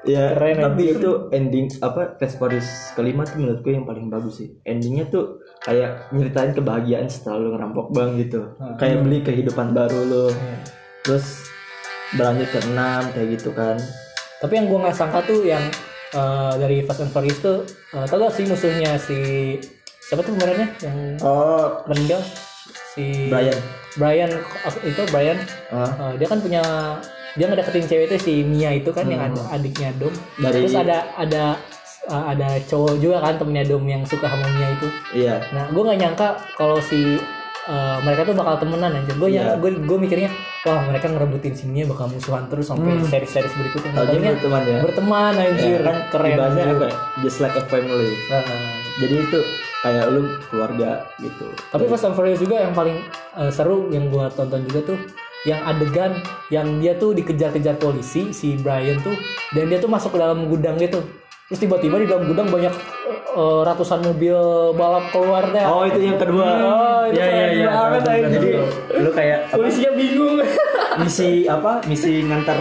ya 0.08 0.32
Keren, 0.32 0.64
tapi 0.64 0.84
itu 0.96 1.28
ending 1.36 1.68
apa 1.84 2.16
Fast 2.16 2.40
Furious 2.40 2.96
kelima 2.96 3.28
tuh 3.28 3.44
menurut 3.44 3.60
gue 3.60 3.74
yang 3.76 3.84
paling 3.84 4.08
bagus 4.08 4.40
sih. 4.40 4.56
Endingnya 4.64 5.12
tuh 5.12 5.44
kayak 5.64 6.12
nyeritain 6.16 6.56
kebahagiaan 6.56 7.12
setelah 7.12 7.38
lu 7.44 7.50
ngerampok 7.56 7.92
bank 7.92 8.16
gitu. 8.16 8.56
Kayak 8.80 9.04
beli 9.04 9.20
kehidupan 9.26 9.76
baru 9.76 10.00
lu. 10.08 10.26
Terus 11.04 11.44
berlanjut 12.16 12.50
ke 12.50 12.60
enam 12.72 13.02
kayak 13.12 13.28
gitu 13.40 13.50
kan. 13.52 13.76
Tapi 14.40 14.54
yang 14.56 14.66
gua 14.72 14.88
nggak 14.88 14.98
sangka 14.98 15.20
tuh 15.28 15.44
yang 15.44 15.64
eh, 16.16 16.54
dari 16.56 16.80
Fast 16.88 17.04
and 17.04 17.12
Furious 17.12 17.40
tuh 17.44 17.68
uh, 17.92 18.06
tau 18.08 18.18
gak 18.24 18.34
sih 18.34 18.48
musuhnya 18.48 18.96
si 18.98 19.20
siapa 20.10 20.26
tuh 20.26 20.34
kemarinnya 20.34 20.70
yang 20.82 20.98
oh. 21.22 21.84
meninggal? 21.86 22.24
Si 22.96 23.30
Brian. 23.30 23.60
Brian 24.00 24.32
itu 24.82 25.02
Brian. 25.14 25.38
Ah, 25.70 26.10
eh, 26.10 26.14
dia 26.18 26.28
kan 26.32 26.40
punya 26.42 26.64
dia 27.36 27.46
ngedeketin 27.46 27.86
cewek 27.86 28.06
itu 28.08 28.18
si 28.18 28.34
Mia 28.42 28.72
itu 28.72 28.90
kan 28.90 29.06
yang 29.06 29.22
ada 29.22 29.42
adiknya 29.52 29.94
Dom. 29.96 30.14
Dari- 30.38 30.64
terus 30.64 30.74
ada 30.74 31.06
ada 31.14 31.44
eh, 32.06 32.24
ada 32.32 32.48
cowok 32.64 32.94
juga 32.98 33.18
kan 33.20 33.38
temennya 33.38 33.66
Dom 33.68 33.86
yang 33.86 34.02
suka 34.04 34.26
sama 34.26 34.46
Mia 34.50 34.70
itu. 34.72 34.88
Iya. 35.14 35.36
Nah 35.52 35.70
gue 35.70 35.82
nggak 35.84 36.00
nyangka 36.00 36.28
kalau 36.56 36.80
si 36.80 37.20
eh, 37.70 37.98
mereka 38.02 38.26
tuh 38.26 38.34
bakal 38.34 38.58
temenan 38.58 38.98
aja 38.98 39.14
gue 39.14 39.30
Iya. 39.30 39.58
gue 39.58 39.70
gue 39.78 39.98
mikirnya 40.00 40.30
wah 40.60 40.82
mereka 40.84 41.06
ngerebutin 41.08 41.54
si 41.54 41.66
Mia 41.66 41.86
bakal 41.86 42.10
musuhan 42.10 42.50
terus 42.50 42.68
sampai 42.68 42.98
seri-seri 43.06 43.46
berikutnya. 43.48 43.92
Taunya 43.94 44.32
berteman 44.34 44.64
ya. 44.66 44.80
berteman 44.82 45.34
anjir. 45.36 45.80
Ya, 45.80 45.86
kan 45.86 45.98
keren 46.10 46.38
anjir. 46.40 46.66
apa 46.68 46.86
ya? 46.90 46.96
just 47.22 47.38
like 47.40 47.54
a 47.54 47.64
family. 47.66 48.12
Heeh. 48.28 48.68
jadi 49.00 49.16
itu 49.22 49.40
kayak 49.80 50.12
lu 50.12 50.28
keluarga 50.52 51.08
gitu. 51.24 51.48
Tapi 51.72 51.88
Fast 51.88 52.04
and 52.04 52.12
Furious 52.12 52.42
juga 52.42 52.60
yang 52.60 52.76
paling 52.76 53.00
eh, 53.38 53.48
seru 53.48 53.88
yang 53.88 54.12
gua 54.12 54.28
tonton 54.28 54.68
juga 54.68 54.92
tuh 54.92 55.00
yang 55.48 55.62
adegan 55.64 56.20
yang 56.52 56.68
dia 56.84 56.96
tuh 56.96 57.16
dikejar-kejar 57.16 57.80
polisi 57.80 58.36
si 58.36 58.60
Brian 58.60 59.00
tuh 59.00 59.16
dan 59.56 59.72
dia 59.72 59.80
tuh 59.80 59.88
masuk 59.88 60.16
ke 60.16 60.20
dalam 60.20 60.52
gudang 60.52 60.76
gitu 60.76 61.00
terus 61.48 61.60
tiba-tiba 61.64 61.96
di 61.98 62.08
dalam 62.12 62.28
gudang 62.28 62.52
banyak 62.52 62.74
eh, 63.34 63.62
ratusan 63.64 64.04
mobil 64.04 64.36
balap 64.76 65.10
keluar 65.10 65.48
deh 65.50 65.66
Oh 65.66 65.82
itu 65.82 66.00
yang 66.04 66.20
kedua. 66.20 66.46
Oh, 66.46 67.02
itu 67.10 67.18
Iya, 67.18 67.26
iya, 67.26 67.34
keren 67.34 67.50
iya, 67.56 67.68
banget 67.72 68.02
tahu, 68.04 68.14
anjir. 68.14 68.30
Jadi 68.30 68.50
lu 69.02 69.10
kayak 69.10 69.40
polisinya 69.50 69.92
bingung 69.98 70.36
misi 71.02 71.30
apa? 71.50 71.72
Misi 71.90 72.12
ngantar 72.22 72.58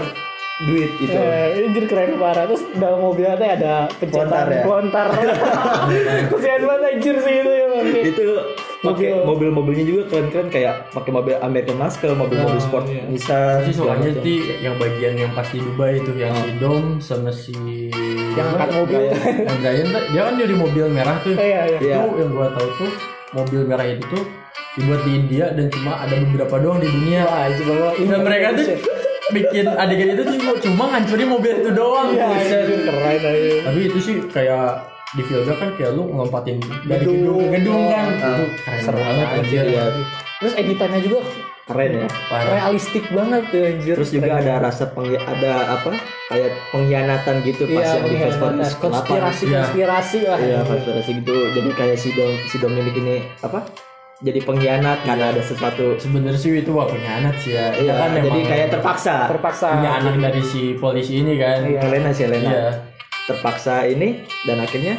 duit 0.65 0.91
gitu. 0.97 1.13
Eh, 1.13 1.69
anjir 1.69 1.85
keren 1.85 2.17
parah 2.17 2.45
terus 2.49 2.63
dalam 2.81 2.99
mobilnya 3.05 3.37
teh 3.37 3.51
ada 3.61 3.73
pencetan 4.01 4.25
Lontar 4.25 4.47
ya? 4.49 4.63
lontar 4.65 5.07
keren 6.41 6.63
banget 6.65 6.83
anjir 6.97 7.17
sih 7.21 7.35
itu 7.43 7.53
ya 7.53 7.67
itu 8.03 8.25
pakai 8.79 9.11
Mobil. 9.11 9.27
mobil-mobilnya 9.51 9.85
juga 9.85 10.03
keren-keren 10.07 10.49
kayak 10.49 10.75
pakai 10.91 11.11
mobil 11.11 11.35
American 11.37 11.77
Muscle, 11.77 12.15
mobil-mobil 12.15 12.55
Oh, 12.55 12.63
sport 12.63 12.85
iya. 12.87 13.03
Nissan. 13.05 13.67
Sih 13.67 13.75
soalnya 13.75 14.11
sih 14.17 14.39
yang 14.61 14.75
bagian 14.77 15.15
yang 15.17 15.31
pas 15.33 15.47
di 15.47 15.59
Dubai 15.59 15.99
itu 15.99 16.15
yang 16.15 16.31
si 16.33 16.51
Dom 16.57 16.85
sama 16.99 17.31
si 17.31 17.55
yang 18.33 18.55
angkat 18.55 18.71
mobil 18.73 19.01
yang 19.05 19.57
Brian 19.59 19.87
tuh, 19.89 20.03
dia 20.09 20.23
kan 20.23 20.35
dari 20.37 20.55
mobil 20.55 20.85
merah 20.89 21.17
tuh. 21.21 21.35
Eh, 21.35 21.43
iya 21.45 21.61
iya 21.67 21.79
Iya. 21.81 21.97
Itu 22.01 22.11
yang 22.17 22.31
gua 22.31 22.49
tahu 22.51 22.69
tuh 22.77 22.91
mobil 23.33 23.61
merah 23.63 23.83
itu 23.85 24.05
tuh 24.07 24.23
dibuat 24.75 25.03
di 25.03 25.13
India 25.17 25.51
dan 25.51 25.67
cuma 25.69 25.99
ada 25.99 26.15
beberapa 26.17 26.55
doang 26.57 26.79
di 26.79 26.87
dunia. 26.87 27.23
wah 27.25 27.51
banget 27.51 27.95
Dan 28.07 28.21
mereka 28.23 28.47
tuh 28.55 28.67
bikin 29.29 29.67
adegan 29.69 30.09
itu 30.15 30.25
cuma 30.33 30.51
cuma 30.57 30.85
ngancurin 30.89 31.29
mobil 31.29 31.53
itu 31.57 31.71
doang. 31.73 32.09
Iya, 32.11 32.27
Buset. 32.29 32.55
anjir 32.63 32.79
keren 32.81 33.03
aja 33.03 33.31
Tapi 33.67 33.81
itu 33.85 33.99
sih 33.99 34.17
kayak 34.25 34.67
di 35.11 35.23
filmnya 35.23 35.55
kan 35.55 35.73
kayak 35.73 35.93
lu 35.93 36.05
ngelompatin 36.07 36.57
dari 36.85 37.05
gedung 37.05 37.39
ke 37.39 37.47
gedung 37.55 37.83
kan. 37.87 38.07
Itu 38.13 38.45
keren 38.59 38.81
seru 38.83 38.99
banget 38.99 39.29
anjir. 39.35 39.65
Iya. 39.67 39.85
terus 40.39 40.55
editannya 40.55 41.01
juga 41.01 41.19
keren 41.65 41.91
ya. 41.97 42.09
Parah. 42.29 42.49
realistik 42.55 43.05
banget 43.11 43.43
tuh 43.49 43.61
anjir 43.61 43.95
Terus 43.99 44.11
juga 44.11 44.33
ada 44.37 44.55
rasa 44.61 44.85
penghi 44.87 45.17
ada 45.17 45.53
apa? 45.75 45.91
Kayak 46.29 46.51
pengkhianatan 46.71 47.35
gitu 47.43 47.63
pas 47.67 47.83
iya 47.83 47.91
yang 47.91 48.05
di 48.05 48.17
Fast. 48.19 48.37
Furious 48.39 48.75
konspirasi 48.77 49.45
Iya. 49.45 49.59
konspirasi 49.59 50.19
lah 50.25 50.39
Iya, 50.39 50.59
konspirasi 50.63 51.11
gitu. 51.19 51.37
Jadi 51.51 51.71
kayak 51.73 51.97
si 51.97 52.09
Dom 52.13 52.33
si 52.47 52.57
Dominic 52.57 52.95
ini 52.95 53.17
apa? 53.41 53.61
Jadi 54.19 54.39
pengkhianat 54.43 54.99
karena 55.03 55.31
ada 55.31 55.39
sesuatu 55.41 55.95
Sebenarnya 55.95 56.35
sih 56.37 56.51
itu 56.53 56.71
wah 56.71 56.85
pengkhianat 56.85 57.35
sih 57.39 57.53
ya. 57.53 57.71
Dia 57.73 57.83
Iya, 57.83 57.93
kan 57.97 58.11
jadi 58.21 58.41
kayak 58.45 58.67
terpaksa. 58.71 59.15
terpaksa 59.27 59.67
punya 59.75 59.93
anak 59.97 60.15
dari 60.21 60.43
si 60.43 60.75
polisi 60.75 61.19
ini 61.19 61.35
kan. 61.35 61.65
Iya. 61.65 61.81
Helena 61.83 62.11
si 62.11 62.23
Helena. 62.23 62.51
Iya. 62.51 62.69
Terpaksa 63.29 63.85
ini 63.85 64.09
dan 64.43 64.59
akhirnya 64.59 64.97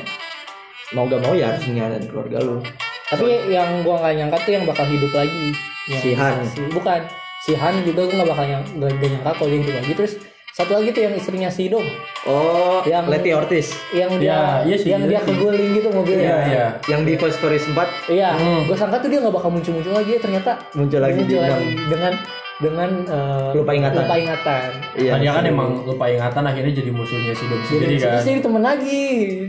mau 0.91 1.05
gak 1.05 1.21
mau 1.21 1.33
ya 1.33 1.49
harus 1.49 1.65
mengkhianatin 1.65 2.05
keluarga 2.05 2.37
lu. 2.39 2.61
tapi 3.05 3.25
yang 3.49 3.81
gua 3.81 3.97
nggak 3.99 4.13
nyangka 4.15 4.37
tuh 4.39 4.51
yang 4.53 4.63
bakal 4.63 4.85
hidup 4.85 5.09
lagi 5.11 5.49
yang 5.87 5.97
Si 5.99 6.11
Han. 6.13 6.45
si- 6.45 6.69
bukan 6.69 7.01
si 7.41 7.53
Han 7.53 7.81
juga 7.81 8.05
gua 8.05 8.15
nggak 8.15 8.29
bakal 8.29 8.45
yang 8.47 8.63
nggak 8.71 8.89
nggak 8.91 9.09
nyangka 9.11 9.31
kalau 9.33 9.49
dia 9.49 9.59
hidup 9.59 9.75
lagi 9.75 9.91
terus 9.95 10.13
satu 10.51 10.71
lagi 10.75 10.89
tuh 10.91 11.01
yang 11.03 11.13
istrinya 11.15 11.47
si 11.47 11.63
Dom 11.67 11.85
Oh, 12.23 12.81
Yang- 12.83 13.07
Letty 13.07 13.31
Ortiz 13.31 13.67
yang 13.91 14.11
dia 14.13 14.29
Iya, 14.29 14.39
iya 14.63 14.75
sih, 14.75 14.89
yang 14.91 15.01
iya 15.03 15.09
dia 15.11 15.19
keguling 15.23 15.71
gitu 15.73 15.89
mobilnya 15.89 16.25
Iya, 16.27 16.37
iya. 16.47 16.67
yang 16.85 17.01
di 17.01 17.13
Fast 17.15 17.37
Furious 17.37 17.65
4 17.65 17.85
Iya, 18.07 18.29
Hmm. 18.31 18.61
gue 18.63 18.75
sangka 18.75 18.97
tuh 18.97 19.09
dia 19.09 19.19
nggak 19.19 19.31
bakal 19.31 19.49
muncul-muncul 19.49 19.93
lagi, 19.95 20.13
ternyata 20.15 20.51
muncul 20.71 20.99
lagi 20.99 21.21
di 21.23 21.33
enam. 21.33 21.61
dengan 21.87 22.13
dengan 22.59 22.89
eh, 23.07 23.49
Lupa 23.55 23.71
ingatan. 23.71 24.03
Lupa 24.03 24.15
ingatan. 24.15 24.69
Iya. 24.93 25.13
Dia 25.15 25.31
kan 25.31 25.43
emang 25.43 25.69
lupa 25.81 26.05
ingatan 26.05 26.43
akhirnya 26.43 26.73
jadi 26.75 26.91
musuhnya 26.91 27.31
si 27.31 27.47
Dom 27.47 27.55
Jadi 27.57 27.67
sendiri 27.71 27.95
kan. 27.97 28.19
jadi 28.19 28.39
temen 28.43 28.61
lagi. 28.61 29.05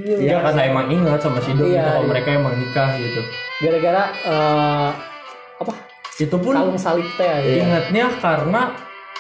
Iya 0.06 0.36
karena 0.40 0.62
emang 0.64 0.86
ingat 0.88 1.18
sama 1.18 1.42
si 1.42 1.50
Dom 1.50 1.66
Iya, 1.66 1.74
itu 1.74 1.84
kalau 1.84 2.00
iya. 2.00 2.08
mereka 2.08 2.28
emang 2.32 2.54
nikah 2.54 2.90
gitu. 2.94 3.20
Gara-gara 3.60 4.02
eh, 4.24 4.88
apa? 5.58 5.74
Itu 6.16 6.36
pun 6.38 6.54
Kalung 6.54 6.78
salib 6.78 7.08
teh. 7.14 7.26
Iya. 7.26 7.34
aja. 7.36 7.50
ingatnya 7.60 8.04
karena 8.16 8.62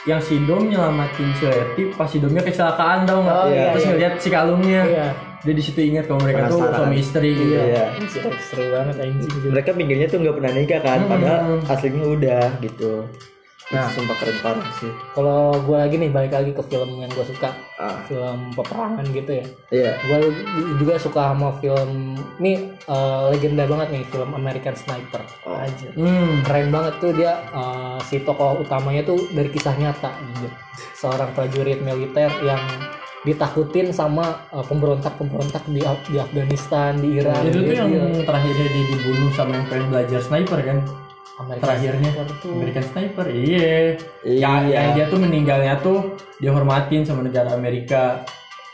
yang 0.08 0.20
si 0.22 0.38
Dom 0.40 0.64
nyelamatin 0.64 1.28
si 1.34 1.44
Leti 1.44 1.82
pas 1.92 2.06
si 2.06 2.16
Domnya 2.16 2.40
kecelakaan 2.40 3.04
tau 3.04 3.20
nggak? 3.20 3.36
Oh, 3.36 3.46
iya, 3.48 3.74
Terus 3.74 3.82
iya. 3.82 3.90
ngeliat 3.90 4.14
si 4.16 4.28
kalungnya. 4.30 4.82
Iya. 4.86 5.08
Dia 5.40 5.54
di 5.56 5.64
situ 5.64 5.80
ingat 5.80 6.04
kalau 6.04 6.20
mereka 6.20 6.46
tuh 6.46 6.60
Penasaran. 6.60 6.76
suami 6.78 6.96
istri 6.96 7.28
gitu. 7.32 7.56
Iya. 7.58 7.84
Seru, 8.06 8.30
seru 8.38 8.64
banget 8.70 8.96
anjing. 8.98 9.50
Mereka 9.50 9.70
mikirnya 9.72 10.06
tuh 10.06 10.18
nggak 10.20 10.36
pernah 10.36 10.52
nikah 10.52 10.80
kan, 10.80 10.98
Hmm. 11.00 11.10
padahal 11.10 11.40
aslinya 11.66 12.04
udah 12.06 12.44
gitu. 12.60 12.92
Nah. 13.70 13.86
Itu 13.86 14.02
sumpah 14.02 14.16
keren 14.18 14.38
parah 14.40 14.66
sih. 14.76 14.90
Kalau 15.12 15.54
gue 15.56 15.76
lagi 15.76 15.94
nih 15.94 16.10
balik 16.10 16.32
lagi 16.32 16.50
ke 16.50 16.62
film 16.64 16.90
yang 16.96 17.06
gue 17.08 17.22
suka, 17.22 17.54
Ah, 17.76 18.02
film 18.04 18.50
peperangan 18.50 19.06
gitu 19.06 19.30
ya. 19.32 19.44
iya. 19.70 19.92
Gue 20.02 20.18
juga 20.76 20.94
suka 20.96 21.30
sama 21.30 21.54
film 21.56 22.12
ini 22.36 22.52
eh, 22.82 23.22
legenda 23.28 23.64
banget 23.64 23.88
nih 23.90 24.04
film 24.04 24.30
American 24.32 24.74
Sniper. 24.74 25.22
Oh. 25.44 25.54
Aja. 25.56 25.86
Hmm. 25.92 26.42
keren 26.42 26.68
banget 26.68 26.98
tuh 26.98 27.12
dia 27.12 27.32
eh, 27.48 27.98
si 28.02 28.18
tokoh 28.18 28.58
utamanya 28.58 29.06
tuh 29.06 29.22
dari 29.30 29.48
kisah 29.48 29.72
nyata 29.72 30.10
anjir. 30.10 30.50
seorang 30.92 31.30
prajurit 31.30 31.78
militer 31.78 32.28
yang 32.42 32.60
ditakutin 33.20 33.88
sama 33.90 34.48
eh, 34.50 34.64
pemberontak-pemberontak 34.64 35.62
di 35.66 35.80
Af- 35.80 36.04
di 36.04 36.16
Afghanistan 36.16 36.96
di 36.96 37.16
Iran 37.16 37.44
Itu 37.44 37.54
tuh 37.54 37.64
Dia- 37.64 37.78
yang 37.78 37.88
dia- 37.88 38.24
terakhirnya 38.24 38.66
dia 38.66 38.84
dibunuh 38.88 39.30
sama 39.30 39.52
yang 39.54 39.66
pengen 39.66 39.86
belajar 39.88 40.18
sniper 40.18 40.58
kan? 40.58 40.78
American 41.40 41.64
Terakhirnya 41.64 42.10
Sniper 42.12 42.26
tuh 42.44 42.52
American 42.52 42.84
Sniper, 42.92 43.26
iya. 43.32 43.68
Iya. 44.22 44.36
Yang, 44.44 44.62
yang 44.70 44.86
dia 44.92 45.04
tuh 45.08 45.18
meninggalnya 45.18 45.74
tuh 45.80 45.98
dihormatin 46.38 47.02
sama 47.08 47.24
negara 47.24 47.56
Amerika. 47.56 48.24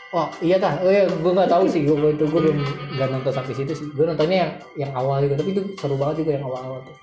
oh 0.07 0.31
iya 0.39 0.55
kah 0.55 0.79
oh 0.79 0.87
iya 0.87 1.03
gue 1.03 1.31
nggak 1.35 1.51
tahu 1.51 1.67
sih 1.67 1.83
gue 1.83 1.95
itu 1.99 2.25
gue 2.31 2.39
belum 2.39 2.59
nggak 2.95 3.07
nonton 3.11 3.27
sampai 3.27 3.51
situ 3.51 3.75
sih 3.75 3.87
gue 3.91 4.05
nontonnya 4.07 4.37
yang 4.39 4.51
yang 4.87 4.91
awal 4.95 5.19
juga 5.19 5.35
tapi 5.35 5.51
itu 5.51 5.61
seru 5.75 5.99
banget 5.99 6.23
juga 6.23 6.31
yang 6.39 6.43
awal-awal 6.47 6.79
tuh 6.87 6.95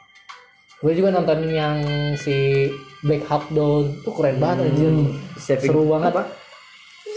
gue 0.81 0.93
juga 0.97 1.09
nonton 1.13 1.39
yang 1.53 1.77
si 2.17 2.69
Black 3.05 3.29
Hawk 3.29 3.53
Down 3.53 4.01
tuh 4.01 4.13
keren 4.17 4.41
banget 4.41 4.73
anjir 4.73 4.93
Saving 5.37 5.69
seru 5.69 5.83
banget 5.85 6.13
apa? 6.17 6.23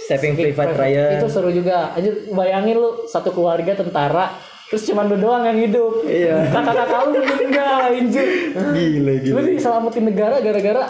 Saving 0.08 0.34
Private 0.36 0.76
Ryan. 0.76 1.10
itu 1.20 1.28
seru 1.32 1.50
juga 1.56 1.96
aja 1.96 2.10
bayangin 2.36 2.76
lu 2.80 3.08
satu 3.08 3.32
keluarga 3.32 3.72
tentara 3.76 4.36
terus 4.68 4.84
cuman 4.86 5.08
lu 5.08 5.16
doang 5.16 5.44
yang 5.44 5.60
hidup. 5.60 5.94
Iya. 6.04 6.52
kakak-kakak 6.52 7.02
lu 7.08 7.20
meninggal 7.24 7.76
anjir 7.88 8.28
Gila 8.52 9.14
lu 9.16 9.22
gila. 9.24 9.42
diselamatin 9.48 10.04
negara 10.04 10.36
gara-gara 10.40 10.86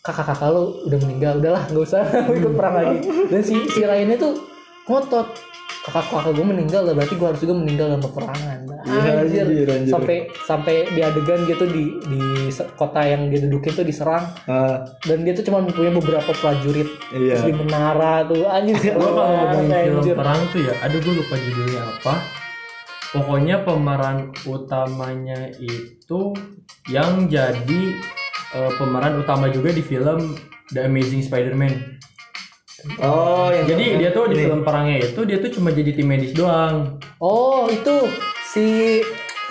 kakak-kakak 0.00 0.48
lu 0.48 0.64
udah 0.88 0.98
meninggal. 1.04 1.32
Udahlah 1.38 1.62
nggak 1.68 1.84
usah. 1.84 2.02
Lu 2.28 2.32
ikut 2.32 2.54
perang 2.56 2.74
lagi. 2.74 2.98
Dan 3.28 3.40
si 3.44 3.68
si 3.68 3.84
Ryan 3.84 4.16
itu 4.16 4.28
ngotot. 4.88 5.28
Kakak-kakak 5.80 6.32
gue 6.36 6.44
meninggal 6.44 6.82
lah. 6.84 6.92
Berarti 6.96 7.14
gue 7.16 7.26
harus 7.28 7.40
juga 7.40 7.54
meninggal 7.56 7.86
dalam 7.92 8.04
peperangan. 8.04 8.58
Iya, 8.80 9.12
anjir. 9.24 9.44
anjir, 9.44 9.68
anjir. 9.68 9.92
sampai 9.92 10.16
sampai 10.44 10.74
di 10.92 11.00
adegan 11.04 11.44
gitu 11.44 11.64
di 11.68 11.84
di 12.08 12.20
kota 12.76 13.00
yang 13.04 13.28
dia 13.28 13.44
dudukin 13.44 13.72
tuh 13.76 13.84
diserang. 13.84 14.24
Ah, 14.44 14.84
dan 15.04 15.24
dia 15.24 15.36
tuh 15.36 15.44
cuma 15.44 15.60
punya 15.68 15.92
beberapa 15.92 16.32
prajurit. 16.36 16.88
Iya. 17.12 17.36
terus 17.36 17.44
di 17.48 17.54
menara 17.56 18.24
tuh. 18.24 18.44
Anjir 18.48 18.76
Gue 18.76 19.04
kalau 19.04 19.32
ngomongin 19.36 20.00
film 20.00 20.16
perang 20.16 20.40
tuh 20.48 20.60
ya, 20.64 20.74
aduh 20.80 20.96
gue 21.00 21.14
lupa 21.16 21.34
judulnya 21.36 21.80
apa. 21.80 22.14
Pokoknya 23.10 23.66
pemeran 23.66 24.30
utamanya 24.46 25.50
itu 25.58 26.30
yang 26.86 27.26
jadi 27.26 27.82
eh, 28.54 28.72
pemeran 28.78 29.18
utama 29.18 29.50
juga 29.50 29.74
di 29.74 29.82
film 29.82 30.38
The 30.70 30.86
Amazing 30.86 31.26
Spider-Man. 31.26 31.98
Oh, 32.96 33.52
yang 33.52 33.68
Jadi 33.68 34.00
dia 34.00 34.08
tuh 34.08 34.32
di 34.32 34.40
Ini. 34.40 34.44
film 34.48 34.60
perangnya 34.64 35.04
itu 35.04 35.20
dia 35.28 35.36
tuh 35.36 35.52
cuma 35.52 35.68
jadi 35.68 35.92
tim 35.92 36.08
medis 36.08 36.32
doang. 36.32 36.96
Oh 37.20 37.68
itu 37.68 38.08
si 38.48 38.64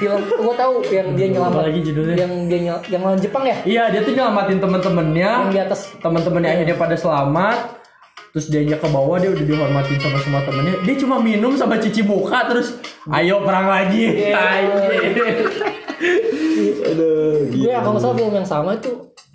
film 0.02 0.24
gua 0.42 0.56
tahu 0.58 0.82
yang 0.90 1.14
dia 1.14 1.28
nyelamat 1.30 1.70
lagi 1.70 1.80
judulnya? 1.86 2.16
yang 2.18 2.34
dia 2.50 2.60
nyel, 2.64 2.78
yang 2.90 3.02
lawan 3.06 3.20
Jepang 3.20 3.44
ya 3.46 3.58
Iya 3.68 3.84
dia 3.94 4.02
tuh 4.02 4.16
nyelamatin 4.18 4.58
temen-temennya. 4.58 5.32
yang 5.46 5.52
di 5.54 5.60
atas 5.62 5.94
Temen-temennya 6.02 6.50
akhirnya 6.58 6.78
pada 6.80 6.96
selamat. 6.98 7.58
Terus 8.30 8.46
dia 8.48 8.78
ke 8.78 8.88
bawah 8.88 9.18
dia 9.18 9.34
udah 9.34 9.42
dihormatin 9.42 9.98
sama 9.98 10.18
semua 10.22 10.42
temennya. 10.46 10.78
Dia 10.86 10.96
cuma 11.02 11.18
minum 11.18 11.58
sama 11.58 11.78
cuci 11.78 12.02
muka 12.04 12.46
terus 12.46 12.78
ayo 13.10 13.42
perang 13.42 13.66
lagi. 13.66 14.30
Aduh, 16.80 17.50
gue 17.50 17.72
kalau 17.72 17.92
nggak 17.94 18.04
salah 18.04 18.16
film 18.16 18.34
yang 18.34 18.48
sama 18.48 18.72
itu 18.76 18.92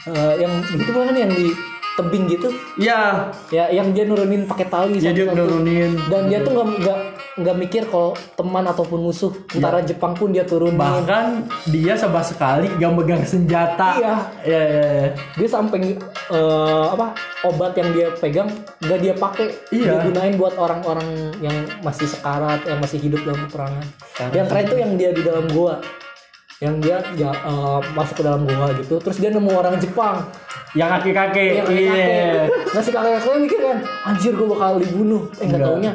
eh, 0.09 0.35
yang 0.41 0.53
gitu 0.65 0.91
kan 0.93 1.13
yang 1.13 1.31
di 1.31 1.53
tebing 1.95 2.25
gitu 2.27 2.49
Iya, 2.75 3.31
ya 3.49 3.71
yang 3.71 3.95
dia 3.95 4.03
nurunin 4.05 4.45
pakai 4.45 4.67
tali 4.67 4.99
jadi 4.99 5.31
satu-satu. 5.31 5.39
nurunin. 5.39 5.91
dan 6.11 6.27
dia 6.27 6.43
tuh 6.43 6.53
nggak 6.57 6.99
nggak 7.35 7.57
mikir 7.57 7.83
kalau 7.85 8.15
teman 8.33 8.63
ataupun 8.63 9.01
musuh 9.01 9.35
tentara 9.45 9.81
Jepang 9.81 10.15
pun 10.15 10.31
dia 10.31 10.43
turunin 10.43 10.79
Bahkan 10.79 11.27
dia 11.67 11.95
sama 11.95 12.21
sekali 12.21 12.71
gak 12.73 12.93
megang 12.93 13.23
senjata. 13.25 13.99
Iya. 13.99 14.15
Iya, 14.41 14.63
iya, 14.63 14.83
iya. 14.93 15.09
dia 15.35 15.49
sampai 15.49 15.99
eh, 16.31 16.85
apa 16.89 17.11
obat 17.45 17.75
yang 17.75 17.91
dia 17.91 18.09
pegang 18.15 18.47
nggak 18.79 18.99
dia 19.01 19.15
pakai 19.15 19.51
Iya. 19.69 19.83
dia 19.85 20.05
gunain 20.05 20.35
buat 20.35 20.55
orang-orang 20.55 21.09
yang 21.39 21.53
masih 21.81 22.07
sekarat 22.07 22.63
yang 22.63 22.79
masih 22.79 22.97
hidup 22.99 23.21
dalam 23.21 23.43
peperangan 23.45 23.85
yang 24.31 24.47
keren 24.47 24.65
tuh 24.65 24.79
yang 24.79 24.93
dia 24.95 25.11
di 25.11 25.21
dalam 25.21 25.45
gua 25.49 25.83
yang 26.57 26.79
dia 26.79 27.03
ja- 27.15 27.35
eh, 27.35 27.81
masuk 27.93 28.15
ke 28.15 28.23
dalam 28.23 28.47
gua 28.47 28.71
gitu 28.75 28.97
terus 28.97 29.19
dia 29.19 29.29
nemu 29.29 29.51
orang 29.51 29.75
Jepang 29.77 30.23
Yang 30.73 30.91
kaki-kaki. 30.97 31.47
yang 31.53 31.67
Iya. 31.67 31.91
kakek 31.91 32.47
nah 32.71 32.81
si 32.81 32.91
kakek 32.91 33.13
kakeknya 33.17 33.41
mikir 33.41 33.59
kan 33.61 33.79
anjir 34.07 34.33
gua 34.33 34.47
bakal 34.49 34.73
dibunuh 34.77 35.23
eh 35.35 35.45
nggak 35.45 35.61
taunya 35.61 35.93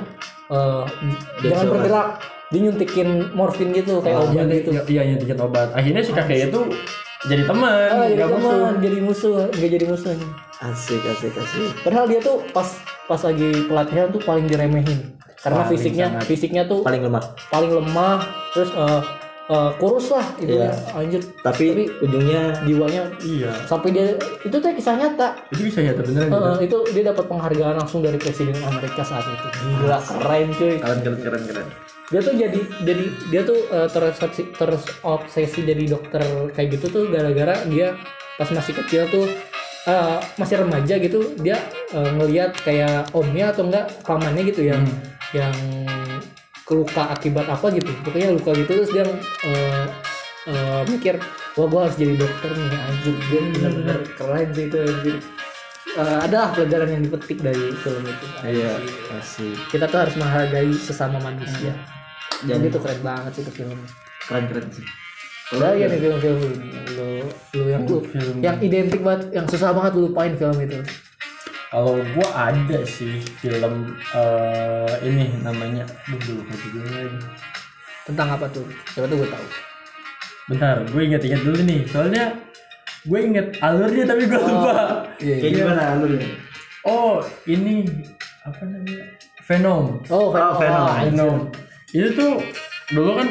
eh, 0.50 0.84
jangan 1.42 1.66
bergerak 1.70 2.08
dia 2.50 2.60
nyuntikin 2.62 3.08
morfin 3.32 3.70
gitu 3.72 4.02
kayak 4.02 4.18
obat 4.20 4.34
Iya, 4.36 4.44
gitu 4.58 4.70
iya 4.90 5.02
nyuntikin 5.06 5.38
obat. 5.38 5.70
Akhirnya 5.72 6.02
si 6.02 6.12
kakeknya 6.12 6.50
tuh 6.50 6.66
jadi 7.22 7.44
teman, 7.44 7.70
Ah, 7.70 8.08
jadi 8.08 8.26
musuh. 8.26 8.50
teman 8.50 8.74
jadi 8.80 8.98
musuh 9.00 9.34
nggak 9.50 9.70
jadi 9.72 9.86
musuh 9.86 10.12
Asik, 10.60 11.00
asik, 11.06 11.32
asik. 11.34 11.72
Padahal 11.80 12.06
dia 12.06 12.20
tuh 12.20 12.44
pas 12.50 12.68
pas 13.06 13.22
lagi 13.22 13.48
pelatihan 13.64 14.10
tuh 14.10 14.20
paling 14.20 14.44
diremehin. 14.44 15.16
karena 15.38 15.64
Paling 15.64 15.72
fisiknya 15.72 16.08
sangat. 16.12 16.24
fisiknya 16.26 16.64
tuh 16.66 16.84
paling 16.84 17.00
lemah 17.00 17.24
paling 17.48 17.72
lemah 17.72 18.20
terus 18.52 18.76
eh, 18.76 19.02
eh, 19.50 19.72
kurus 19.82 20.14
lah 20.14 20.26
gitu 20.38 20.54
Iya. 20.62 20.70
ya. 20.70 20.74
Anjir 20.94 21.22
tapi, 21.42 21.90
ujungnya 22.00 22.62
jiwanya 22.64 23.04
iya. 23.26 23.52
sampai 23.66 23.90
dia 23.92 24.14
itu 24.46 24.54
tuh 24.54 24.70
kisah 24.70 24.96
nyata. 24.96 25.34
Itu 25.50 25.62
bisa 25.66 25.82
nyata 25.82 26.02
beneran 26.06 26.30
gitu 26.30 26.38
Eh, 26.40 26.58
itu 26.70 26.78
dia 26.94 27.04
dapat 27.10 27.26
penghargaan 27.26 27.76
langsung 27.82 28.06
dari 28.06 28.22
presiden 28.22 28.56
Amerika 28.62 29.02
saat 29.02 29.26
itu. 29.26 29.48
Gila 29.82 30.00
keren 30.00 30.48
cuy. 30.54 30.74
Keren 30.78 31.00
keren 31.02 31.20
keren 31.20 31.44
keren. 31.50 31.68
Dia 32.10 32.22
tuh 32.26 32.34
jadi 32.34 32.60
jadi 32.86 33.06
dia 33.30 33.42
tuh 33.46 33.60
eh, 33.70 33.88
terobsesi 33.90 34.42
terobsesi 34.54 35.60
jadi 35.66 35.84
dokter 35.90 36.22
kayak 36.54 36.78
gitu 36.78 36.86
tuh 36.90 37.04
gara-gara 37.10 37.54
dia 37.70 37.94
pas 38.38 38.50
masih 38.50 38.74
kecil 38.82 39.06
tuh 39.14 39.26
eh, 39.86 40.18
masih 40.38 40.62
remaja 40.62 40.96
gitu 40.98 41.38
dia 41.38 41.58
eh, 41.94 42.10
ngelihat 42.18 42.58
kayak 42.66 43.14
omnya 43.14 43.54
atau 43.54 43.66
enggak 43.70 43.94
pamannya 44.06 44.42
gitu 44.50 44.66
yang 44.66 44.82
yang 45.38 45.54
keluka 46.70 47.10
akibat 47.10 47.50
apa 47.50 47.74
gitu. 47.74 47.90
Pokoknya 48.06 48.38
luka 48.38 48.54
gitu 48.54 48.70
terus 48.70 48.90
dia 48.94 49.04
eh, 49.50 49.86
eh, 50.48 50.82
mikir 50.86 51.18
wah 51.58 51.66
gua 51.66 51.90
harus 51.90 51.98
jadi 51.98 52.14
dokter 52.16 52.54
nih 52.54 52.70
anjir 52.78 53.16
dia 53.28 53.42
benar-benar 53.50 54.00
keren 54.14 54.48
sih 54.54 54.66
itu 54.70 54.78
anjir 54.78 55.18
Eh, 55.90 56.18
ada 56.22 56.54
pelajaran 56.54 56.86
yang 56.86 57.02
dipetik 57.02 57.42
dari 57.42 57.74
film 57.82 58.06
itu. 58.06 58.26
Iya 58.46 58.78
asik 59.18 59.58
kita 59.74 59.90
tuh 59.90 60.06
harus 60.06 60.14
menghargai 60.16 60.70
sesama 60.70 61.18
manusia. 61.18 61.74
Dan- 62.46 62.62
jadi 62.62 62.70
itu 62.70 62.78
keren 62.78 63.02
banget 63.02 63.32
sih 63.34 63.42
itu 63.42 63.52
filmnya. 63.52 63.90
Keren 64.30 64.46
keren 64.54 64.70
sih. 64.70 64.86
Udah 65.50 65.74
ya 65.74 65.90
nih 65.90 65.98
film-film 65.98 66.38
lu 66.94 67.26
lu, 67.58 67.64
yang 67.66 67.84
lu 67.90 68.06
Film. 68.06 68.38
yang 68.38 68.62
identik 68.62 69.02
banget 69.02 69.34
yang 69.34 69.50
susah 69.50 69.74
banget 69.74 69.98
lu 69.98 70.14
lupain 70.14 70.38
film 70.38 70.62
itu 70.62 70.78
kalau 71.70 72.02
gua 72.18 72.28
ada 72.50 72.82
sih 72.82 73.22
film 73.38 73.94
eh, 74.12 74.94
ini 75.06 75.38
namanya 75.40 75.86
Duh, 76.10 76.18
gue 76.18 76.34
lupa 76.42 76.54
juga 76.66 76.82
tentang 78.10 78.28
apa 78.34 78.46
tuh? 78.50 78.66
Coba 78.90 79.06
tuh 79.06 79.18
gue 79.22 79.30
tahu. 79.30 79.46
Bentar 80.50 80.76
gue 80.82 81.02
inget-inget 81.06 81.42
dulu 81.46 81.62
nih. 81.62 81.86
Soalnya 81.86 82.34
gue 83.06 83.20
inget 83.22 83.48
alurnya 83.62 84.04
tapi 84.10 84.26
gue 84.26 84.42
lupa. 84.42 85.06
iya 85.22 85.36
kayak 85.38 85.54
gimana 85.62 85.82
alurnya? 85.94 86.26
Oh 86.84 87.22
ini 87.46 87.86
apa 88.42 88.66
namanya? 88.66 89.06
Venom. 89.46 89.86
Oh 90.10 90.34
Venom, 90.34 90.56
Venom. 90.58 90.82
Oh, 90.82 90.90
anjir. 90.90 91.06
Venom. 91.14 91.36
Itu 91.94 92.10
tuh 92.18 92.32
dulu 92.90 93.12
kan 93.14 93.28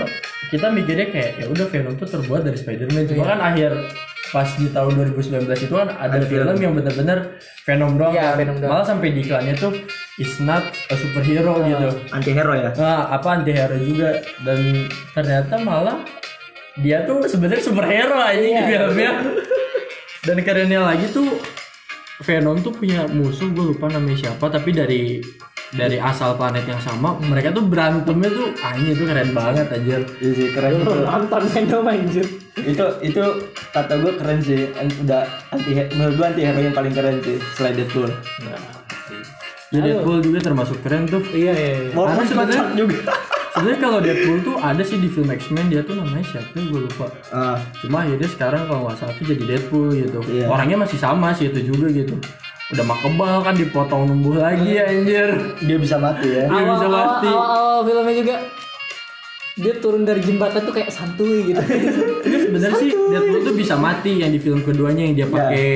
kita 0.49 0.67
mikirnya 0.71 1.07
kayak 1.11 1.31
ya 1.43 1.47
udah 1.51 1.67
Venom 1.67 1.95
tuh 1.99 2.07
terbuat 2.07 2.47
dari 2.47 2.55
Spider-Man. 2.55 3.11
Cuma 3.11 3.19
Iya. 3.19 3.31
kan 3.35 3.41
akhir 3.43 3.71
pas 4.29 4.49
di 4.53 4.69
tahun 4.69 4.93
2019 5.09 5.49
itu 5.59 5.73
kan 5.73 5.89
ada, 5.91 6.21
film 6.21 6.57
yang 6.57 6.73
bener-bener 6.73 7.41
Venom 7.63 7.95
doang 7.95 8.13
Iya, 8.13 8.33
kan. 8.33 8.37
Venom 8.37 8.57
doang. 8.59 8.71
malah 8.71 8.87
sampai 8.87 9.09
di 9.11 9.21
iklannya 9.23 9.55
tuh 9.55 9.73
is 10.17 10.37
not 10.39 10.63
a 10.89 10.95
superhero 10.95 11.61
gitu 11.63 11.89
anti 12.11 12.31
hero 12.31 12.53
ya 12.53 12.71
nah 12.75 13.09
apa 13.09 13.29
anti 13.35 13.51
hero 13.51 13.77
juga 13.77 14.21
dan 14.43 14.85
ternyata 15.13 15.55
malah 15.59 16.05
dia 16.77 17.03
tuh 17.03 17.25
sebenarnya 17.25 17.63
superhero 17.63 18.17
aja 18.17 18.37
Iya. 18.39 18.59
di 18.59 18.65
filmnya 18.67 19.11
dan 20.23 20.37
kerennya 20.41 20.81
lagi 20.83 21.09
tuh 21.09 21.41
Venom 22.19 22.59
tuh 22.59 22.75
punya 22.75 23.07
musuh 23.07 23.47
gue 23.49 23.73
lupa 23.73 23.87
namanya 23.87 24.27
siapa 24.27 24.47
tapi 24.49 24.71
dari 24.71 25.23
dari 25.69 26.01
asal 26.01 26.33
planet 26.33 26.65
yang 26.65 26.81
sama 26.81 27.21
mereka 27.21 27.53
tuh 27.53 27.61
berantemnya 27.61 28.31
tuh 28.33 28.49
anjir 28.65 28.97
itu 28.97 29.05
keren 29.05 29.31
banget 29.37 29.67
anjir. 29.69 30.01
Iya 30.17 30.31
sih 30.33 30.49
keren 30.57 30.73
itu. 30.81 30.93
nonton 31.05 31.43
Venom 31.45 31.85
anjir. 31.85 32.27
Itu 32.57 32.85
itu 33.05 33.23
kata 33.69 33.93
gue 34.01 34.13
keren 34.17 34.41
sih. 34.41 34.73
Udah 35.05 35.29
anti 35.53 35.71
menurut 35.93 36.15
gue 36.17 36.27
anti 36.27 36.43
hero 36.43 36.61
yang 36.63 36.73
paling 36.73 36.95
keren 36.97 37.21
sih 37.21 37.37
selain 37.53 37.77
Deadpool. 37.77 38.09
Ya 39.69 39.79
Deadpool 39.85 40.25
juga 40.25 40.39
termasuk 40.41 40.81
keren 40.81 41.05
tuh. 41.05 41.21
Iya 41.29 41.53
iya 41.53 41.73
iya. 41.85 41.93
Karena 41.93 42.25
sebenarnya- 42.25 42.73
juga. 42.73 42.97
sebenarnya 43.53 43.81
kalau 43.85 43.99
Deadpool 44.01 44.39
tuh 44.41 44.57
ada 44.57 44.81
sih 44.81 44.97
di 44.97 45.09
film 45.13 45.29
X-Men 45.29 45.69
dia 45.69 45.85
tuh 45.85 46.01
namanya 46.01 46.25
siapa 46.25 46.57
gue 46.57 46.81
lupa. 46.89 47.13
Ah. 47.29 47.61
Cuma 47.85 48.09
akhirnya 48.09 48.29
sekarang 48.33 48.65
kalau 48.65 48.89
nggak 48.89 48.97
salah 48.97 49.13
tuh 49.21 49.27
jadi 49.29 49.45
Deadpool 49.45 49.93
gitu. 49.93 50.19
Iya. 50.25 50.49
orangnya 50.49 50.81
masih 50.81 50.97
sama 50.97 51.37
sih 51.37 51.53
itu 51.53 51.61
juga 51.61 51.93
gitu 51.93 52.17
udah 52.69 52.85
mah 52.85 52.99
kebal 53.01 53.37
kan 53.41 53.55
dipotong 53.57 54.03
numbuh 54.13 54.45
lagi 54.45 54.77
anjir. 54.77 55.57
Dia 55.65 55.77
bisa 55.81 55.97
mati 55.97 56.29
ya. 56.29 56.45
Dia 56.49 56.63
bisa 56.69 56.87
awal, 56.87 57.05
mati. 57.09 57.29
awal, 57.33 57.49
awal 57.49 57.79
filmnya 57.89 58.15
juga 58.15 58.37
dia 59.59 59.75
turun 59.83 60.07
dari 60.07 60.21
jembatan 60.23 60.61
tuh 60.63 60.75
kayak 60.77 60.91
santuy 60.93 61.51
gitu. 61.51 61.63
Ini 62.29 62.37
sebenarnya 62.47 62.79
sih 62.79 62.91
Deadpool 62.95 63.41
tuh 63.43 63.55
bisa 63.57 63.75
mati 63.75 64.23
yang 64.23 64.31
di 64.31 64.39
film 64.39 64.63
keduanya 64.63 65.03
yang 65.09 65.15
dia 65.19 65.27
pakai 65.27 65.69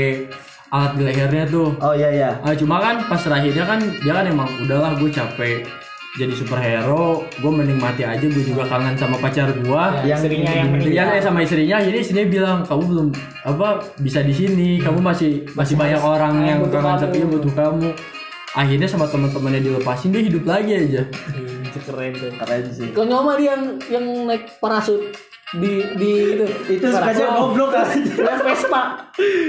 alat 0.72 0.92
di 0.96 1.02
lehernya 1.04 1.44
tuh. 1.50 1.74
Oh 1.80 1.92
iya 1.96 2.08
iya. 2.12 2.30
Ah, 2.44 2.54
cuma 2.54 2.78
kan 2.78 3.04
pas 3.08 3.20
terakhirnya 3.20 3.64
kan 3.66 3.80
dia 3.82 4.12
kan 4.12 4.24
emang 4.28 4.48
udahlah 4.62 4.94
gue 4.96 5.10
capek 5.10 5.81
jadi 6.12 6.32
superhero 6.36 7.24
gue 7.40 7.48
mending 7.48 7.80
mati 7.80 8.04
aja 8.04 8.20
gue 8.20 8.44
juga 8.44 8.68
kangen 8.68 9.00
sama 9.00 9.16
pacar 9.16 9.48
gue 9.48 9.84
yang 10.04 10.20
istrinya 10.20 10.52
yang 10.52 10.68
meninggal 10.68 11.08
eh, 11.08 11.24
sama 11.24 11.40
istrinya, 11.40 11.80
jadi 11.80 11.96
istrinya 12.04 12.26
bilang 12.28 12.58
kamu 12.68 12.82
belum 12.84 13.08
apa 13.48 13.68
bisa 13.96 14.20
di 14.20 14.34
sini, 14.36 14.76
kamu 14.76 15.00
masih 15.00 15.48
masih 15.56 15.74
banyak 15.80 16.02
orang 16.04 16.34
yang 16.44 16.58
butuh 16.60 16.84
kangen 16.84 16.92
kamu." 16.92 17.04
tapi 17.08 17.16
butuh 17.24 17.52
kamu. 17.56 17.88
Akhirnya 18.52 18.84
sama 18.84 19.08
teman-temannya 19.08 19.64
dilepasin 19.64 20.12
dia 20.12 20.20
hidup 20.28 20.44
lagi 20.44 20.72
aja. 20.76 21.08
Keren 21.82 22.12
tuh 22.14 22.30
keren 22.38 22.62
sih 22.70 22.88
konyol 22.94 23.20
mah 23.26 23.34
dia 23.40 23.56
yang 23.56 23.62
yang 23.90 24.04
naik 24.28 24.60
parasut 24.62 25.16
di 25.52 25.84
di 26.00 26.10
itu 26.32 26.46
itu 26.80 26.86
spesial 26.88 27.36
goblok 27.36 27.76
aja 27.76 27.92
Lihat 27.92 28.40
Vespa. 28.40 28.82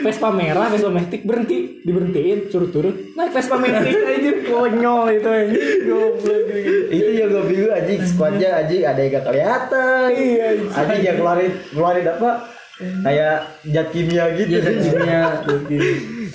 Vespa 0.04 0.30
merah 0.36 0.68
Vespa 0.68 0.92
Matic 0.92 1.24
berhenti 1.24 1.80
diberhentiin 1.80 2.52
suruh 2.52 2.68
turun 2.68 3.16
naik 3.16 3.32
Vespa 3.32 3.56
Matic. 3.56 3.96
Aja 4.12 4.32
konyol 4.44 5.16
itu 5.16 5.32
goblok 5.88 6.44
itu 6.92 7.10
yang 7.16 7.32
gue 7.32 7.44
bingung 7.48 7.72
anjing 7.72 8.02
squadnya 8.04 8.50
anjing 8.60 8.84
ada 8.84 9.00
yang 9.00 9.16
gak 9.16 9.26
kelihatan. 9.32 10.08
Iya, 10.12 10.48
anjing. 10.76 11.02
Yang 11.08 11.16
keluarin 11.24 11.52
keluarin 11.72 12.06
apa? 12.12 12.32
Kayak 12.84 13.38
zat 13.64 13.88
kimia 13.96 14.26
gitu. 14.36 14.50
Iya, 14.52 14.60
zat 14.60 14.78
kimia. 14.84 15.24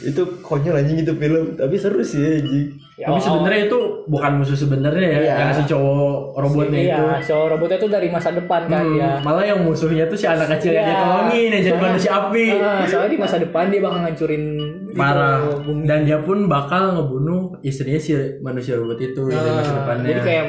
Itu 0.01 0.23
konyol 0.41 0.77
anjing 0.77 0.99
itu 0.99 1.13
film 1.13 1.55
tapi 1.55 1.75
seru 1.75 2.01
sih 2.01 2.23
anjing 2.37 2.69
Ya, 2.99 3.07
tapi 3.07 3.23
sebenarnya 3.23 3.71
itu 3.71 3.79
bukan 4.11 4.43
musuh 4.43 4.59
sebenarnya 4.59 5.07
ya, 5.09 5.19
Iya. 5.21 5.35
yang 5.39 5.51
si 5.55 5.63
cowok 5.71 6.35
robotnya 6.37 6.81
itu. 6.81 6.99
iya 6.99 7.23
so 7.23 7.47
robotnya 7.47 7.79
tuh 7.79 7.87
dari 7.87 8.11
masa 8.11 8.35
depan 8.35 8.67
kan 8.67 8.83
Hmm, 8.83 8.99
ya 8.99 9.23
Malah 9.23 9.45
yang 9.47 9.63
musuhnya 9.63 10.03
tuh 10.05 10.19
si 10.19 10.27
anak 10.27 10.51
kecil 10.51 10.75
yang 10.75 10.83
Iya. 10.83 10.91
dia 10.91 10.99
tolongin 10.99 11.49
yang 11.49 11.63
jadi 11.63 11.79
manusia 11.79 12.11
api. 12.13 12.47
Ah, 12.59 12.83
soalnya 12.83 13.11
di 13.15 13.21
masa 13.21 13.37
depan 13.39 13.71
dia 13.71 13.79
bakal 13.79 13.99
ngancurin 14.03 14.45
itu, 14.83 14.99
Parah. 14.99 15.39
bumi. 15.63 15.87
Dan 15.87 15.99
dia 16.03 16.19
pun 16.19 16.39
bakal 16.45 16.83
ngebunuh 16.93 17.41
istrinya 17.61 18.01
si 18.01 18.13
manusia 18.41 18.75
robot 18.75 18.99
itu 18.99 19.23
yang 19.25 19.43
di 19.47 19.51
masa 19.53 19.71
Ah, 19.71 19.77
depannya. 19.79 20.07
jadi 20.09 20.21
kayak 20.21 20.45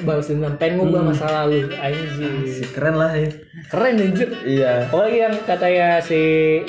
balas 0.00 0.26
dendam 0.26 0.52
pengen 0.56 0.74
ngubah 0.80 1.02
masa 1.04 1.26
lalu 1.44 1.60
anjing 1.76 2.36
keren 2.72 2.96
lah 2.96 3.12
ya 3.12 3.28
keren 3.68 4.00
anjir 4.00 4.28
iya 4.42 4.72
apalagi 4.82 5.18
yang 5.20 5.34
katanya 5.42 6.00
si 6.00 6.20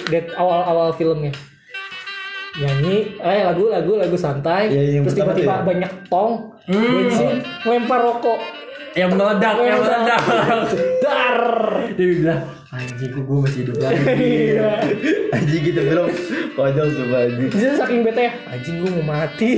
Dead 0.06 0.28
awal-awal 0.34 0.92
filmnya 0.92 1.32
nyanyi 2.54 3.18
eh 3.18 3.42
lagu 3.42 3.70
lagu 3.70 3.98
lagu 3.98 4.18
santai. 4.18 4.70
Iya, 4.70 4.82
yang 5.00 5.04
terus 5.10 5.18
tiba-tiba 5.18 5.56
ya. 5.62 5.66
banyak 5.66 5.92
tong. 6.10 6.54
Bensin 6.70 7.42
lempar 7.66 8.00
rokok. 8.02 8.39
Yang 8.94 9.10
meledak, 9.18 9.56
yang 9.66 9.82
meledak. 9.82 10.22
dar. 11.02 11.42
Dia 11.98 12.08
bilang 12.13 12.42
anjing 12.74 13.10
gue 13.13 13.38
masih 13.42 13.60
hidup 13.66 13.78
lagi. 13.82 14.02
Iya. 14.18 14.70
anjing 15.34 15.62
gitu 15.66 15.82
film 15.82 16.10
konyol 16.54 16.88
coba 16.94 17.18
anjing. 17.26 17.50
Jadi 17.54 17.76
saking 17.78 18.00
bete 18.06 18.22
ya 18.22 18.34
anjing 18.50 18.76
gue 18.82 18.89
mau 19.02 19.06
mati. 19.18 19.52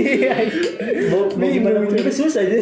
Mau, 1.12 1.22
mau 1.36 1.48
gimana? 1.48 1.78
pun 1.84 1.96
juga 1.96 2.12
susah 2.12 2.44
aja 2.44 2.60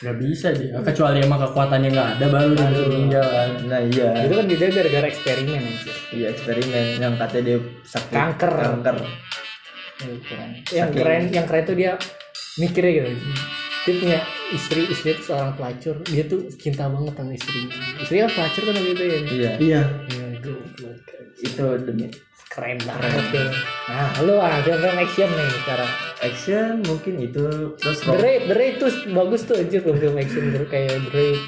nggak 0.00 0.16
bisa 0.16 0.48
dia 0.56 0.80
kecuali 0.80 1.20
emang 1.20 1.40
kekuatannya 1.44 1.88
nggak 1.92 2.08
ada 2.16 2.26
baru 2.32 2.52
dia 2.56 2.66
bisa 2.72 2.84
meninggal 2.88 3.26
kan. 3.28 3.50
Nah 3.68 3.80
iya. 3.84 4.08
Itu 4.24 4.34
kan 4.38 4.44
dia 4.48 4.68
gara-gara 4.72 5.06
eksperimen 5.12 5.60
anjir 5.60 5.96
iya 6.16 6.26
eksperimen. 6.32 6.84
Yang 7.04 7.14
katanya 7.20 7.44
dia 7.44 7.58
sakit. 7.84 8.14
Kanker. 8.16 8.52
kanker 8.56 8.96
yang 10.70 10.90
keren. 10.92 11.22
Yang 11.30 11.46
keren 11.46 11.62
tuh 11.64 11.76
dia 11.76 11.92
mikirnya 12.56 12.92
gitu. 13.00 13.10
Dia 13.80 13.94
punya 13.96 14.18
istri 14.52 14.80
istri 14.86 15.08
itu 15.14 15.22
seorang 15.24 15.56
pelacur. 15.56 15.96
Dia 16.04 16.24
tuh 16.24 16.44
cinta 16.54 16.84
banget 16.86 17.16
sama 17.16 17.32
istrinya. 17.32 17.72
Istrinya 17.96 18.24
kan 18.28 18.32
pelacur 18.36 18.62
kan 18.62 18.74
gitu 18.76 19.02
ya? 19.02 19.18
Iya. 19.24 19.52
Iya. 19.56 19.82
Ya 20.10 20.26
goblok. 20.38 20.96
Itu 21.40 21.64
demi 21.80 22.06
keren 22.50 22.78
banget. 22.82 23.24
Ya 23.32 23.48
nah 23.88 24.10
lu 24.20 24.34
ah 24.36 24.60
film 24.60 24.96
action 24.98 25.28
nih 25.28 25.48
sekarang. 25.64 25.90
Action 26.20 26.72
mungkin 26.84 27.14
itu. 27.22 27.44
Terus 27.78 27.98
The 28.04 28.16
Raid 28.52 28.74
tuh 28.76 28.90
bagus 29.10 29.48
tuh 29.48 29.56
anjir 29.56 29.80
film 29.80 29.96
film 29.96 30.16
action 30.16 30.52
The- 30.52 30.68
kayak 30.68 31.00
Raid 31.08 31.40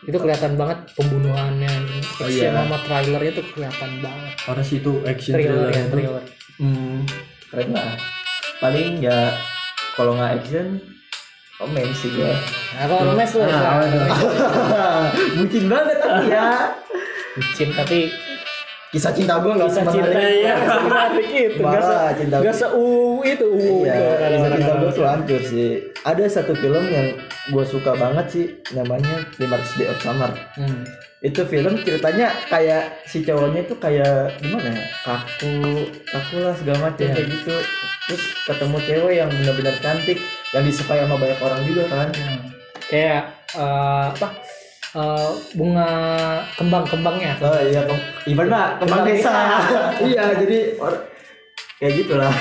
itu 0.00 0.16
kelihatan 0.16 0.54
banget 0.54 0.78
pembunuhannya. 0.94 1.68
Action 1.68 2.22
Oh, 2.22 2.28
iya. 2.30 2.52
sama 2.52 2.76
trailernya 2.84 3.32
tuh 3.34 3.46
kelihatan 3.50 3.90
banget. 3.98 4.32
Harus 4.46 4.68
itu 4.70 4.92
action 5.02 5.32
trailer 5.34 5.56
thriller 5.58 5.72
ya 5.72 5.82
itu 5.82 5.96
trailer. 5.96 6.24
Hmm, 6.60 6.98
keren 7.50 7.74
lah. 7.74 7.98
Paling 8.62 9.02
ya 9.02 9.34
kalau 9.98 10.14
nggak 10.16 10.40
action 10.40 10.80
komen 11.60 11.92
sih 11.92 12.08
gua 12.16 12.32
nah 12.72 12.84
kalau 12.88 13.12
romance 13.12 13.36
tuh 13.36 13.44
Ah, 13.44 13.84
nah, 13.84 15.04
mungkin 15.36 15.62
banget 15.72 15.96
tapi 16.00 16.32
ya. 16.32 16.72
Bucin 17.36 17.68
tapi 17.76 17.98
kisah 18.90 19.12
cinta 19.14 19.38
gue 19.38 19.52
nggak 19.54 19.70
Kisah 19.70 19.86
semenarik 19.86 20.10
cinta 20.10 20.20
ya, 20.42 20.54
menarik 20.82 21.28
itu. 21.30 21.62
Gak 21.62 21.82
se, 21.84 21.96
cinta 22.18 22.36
se 22.50 22.66
uh, 22.66 23.18
itu 23.22 23.46
uh, 23.46 23.86
Iya, 23.86 23.94
kisah 24.34 24.50
cinta 24.56 24.74
gue 24.82 24.90
tuh 24.90 25.06
hancur 25.06 25.40
sih. 25.46 25.70
Ada 26.02 26.24
satu 26.26 26.52
film 26.58 26.84
yang 26.90 27.06
gue 27.54 27.64
suka 27.68 27.94
banget 27.94 28.26
sih, 28.34 28.44
namanya 28.74 29.22
500 29.38 29.78
Day 29.78 29.86
of 29.94 29.98
Summer. 30.02 30.32
Hmm. 30.58 30.82
Itu 31.20 31.44
film 31.44 31.76
ceritanya 31.84 32.32
kayak 32.48 33.04
si 33.04 33.20
cowoknya 33.20 33.68
itu 33.68 33.76
kayak 33.76 34.40
gimana 34.40 34.72
ya, 34.72 34.84
kaku, 35.04 35.84
kaku 36.08 36.36
lah 36.40 36.56
segala 36.56 36.88
macam 36.88 37.04
Iya. 37.04 37.12
kayak 37.12 37.28
gitu. 37.28 37.56
Terus 38.08 38.22
ketemu 38.48 38.76
cewek 38.88 39.14
yang 39.20 39.28
benar-benar 39.28 39.76
cantik, 39.84 40.18
yang 40.56 40.64
disukai 40.64 41.04
sama 41.04 41.20
banyak 41.20 41.36
orang 41.38 41.60
juga 41.68 41.84
kan. 41.92 42.08
Kayak 42.88 43.22
eh, 43.52 44.04
apa? 44.16 44.28
eh, 44.90 45.30
bunga 45.54 45.88
kembang-kembangnya. 46.56 47.32
Oh 47.44 47.60
iya, 47.62 47.84
kem 47.84 47.98
ibaratnya 48.26 48.80
kembang 48.80 49.00
Kembang 49.04 49.06
desa. 49.06 49.32
iya, 50.10 50.24
jadi 50.34 50.58
kayak 51.78 51.94
gitulah. 52.00 52.34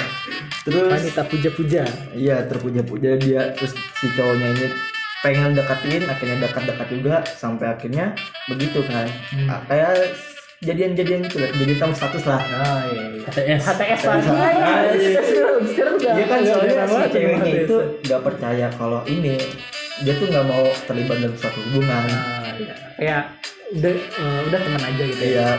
Terus 0.63 0.91
Wanita 1.03 1.23
puja-puja. 1.27 1.83
Iya 2.15 2.47
terpuja-puja 2.47 3.19
dia 3.19 3.51
terus 3.59 3.75
si 3.99 4.07
cowoknya 4.15 4.55
ini 4.55 4.67
pengen 5.19 5.51
deketin 5.51 6.03
akhirnya 6.05 6.38
dekat-dekat 6.41 6.88
juga 6.89 7.15
sampai 7.29 7.67
akhirnya 7.69 8.15
begitu 8.45 8.79
kan 8.84 9.03
Hmm. 9.29 9.47
Ah, 9.47 9.60
kayak 9.65 10.15
jadian-jadian 10.60 11.23
gitu 11.23 11.38
lah 11.38 11.51
jadi 11.53 11.73
tahu 11.75 11.91
status 11.91 12.23
lah 12.25 12.39
Oh 12.39 12.79
iya. 12.86 13.03
iya. 13.08 13.23
HTS 13.25 13.62
HTS 13.65 14.01
lagi. 14.05 14.27
Ah, 14.27 14.82
iya. 14.91 15.21
Dia 16.10 16.25
kan 16.25 16.39
soalnya 16.41 16.84
si 16.84 17.01
ceweknya 17.10 17.53
itu 17.63 17.77
nggak 18.03 18.21
percaya 18.21 18.67
kalau 18.73 18.99
ini 19.05 19.36
dia 19.99 20.13
tuh 20.15 20.27
nggak 20.27 20.45
mau 20.45 20.63
terlibat 20.84 21.17
dalam 21.17 21.36
suatu 21.36 21.60
hubungan 21.65 22.03
Ah, 22.08 22.51
iya. 22.55 22.73
Kayak 22.95 23.21
udah 23.71 23.93
eh, 23.95 24.39
udah 24.45 24.60
teman 24.60 24.82
aja 24.82 25.03
gitu 25.05 25.21
ya. 25.21 25.29
iya 25.29 25.49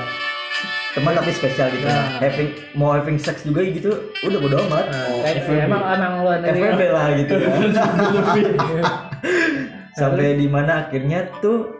teman 0.90 1.14
tapi 1.14 1.30
spesial 1.30 1.70
gitu 1.70 1.86
Nah. 1.86 2.18
having 2.18 2.50
mau 2.74 2.90
having 2.90 3.14
sex 3.14 3.46
juga 3.46 3.62
gitu 3.62 3.94
udah 4.20 4.38
bodo 4.38 4.56
amat 4.66 4.90
kayak 5.22 5.46
emang 5.64 5.82
emang 5.86 6.12
lu 6.18 6.30
FWB 6.42 6.82
lah 6.90 7.06
gitu 7.14 7.34
ya 7.38 7.46
sampai 9.98 10.34
di 10.34 10.46
mana 10.46 10.86
akhirnya 10.86 11.28
tuh 11.38 11.70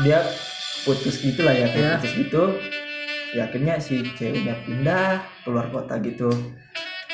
dia 0.00 0.22
putus 0.82 1.18
gitu 1.18 1.42
lah 1.42 1.52
ya 1.52 1.66
kayak 1.68 1.80
Ya. 1.80 1.92
putus 1.98 2.12
gitu 2.16 2.42
ya 3.30 3.42
akhirnya 3.46 3.74
si 3.78 4.02
ceweknya 4.14 4.54
pindah 4.64 5.08
keluar 5.42 5.70
kota 5.70 6.00
gitu 6.00 6.30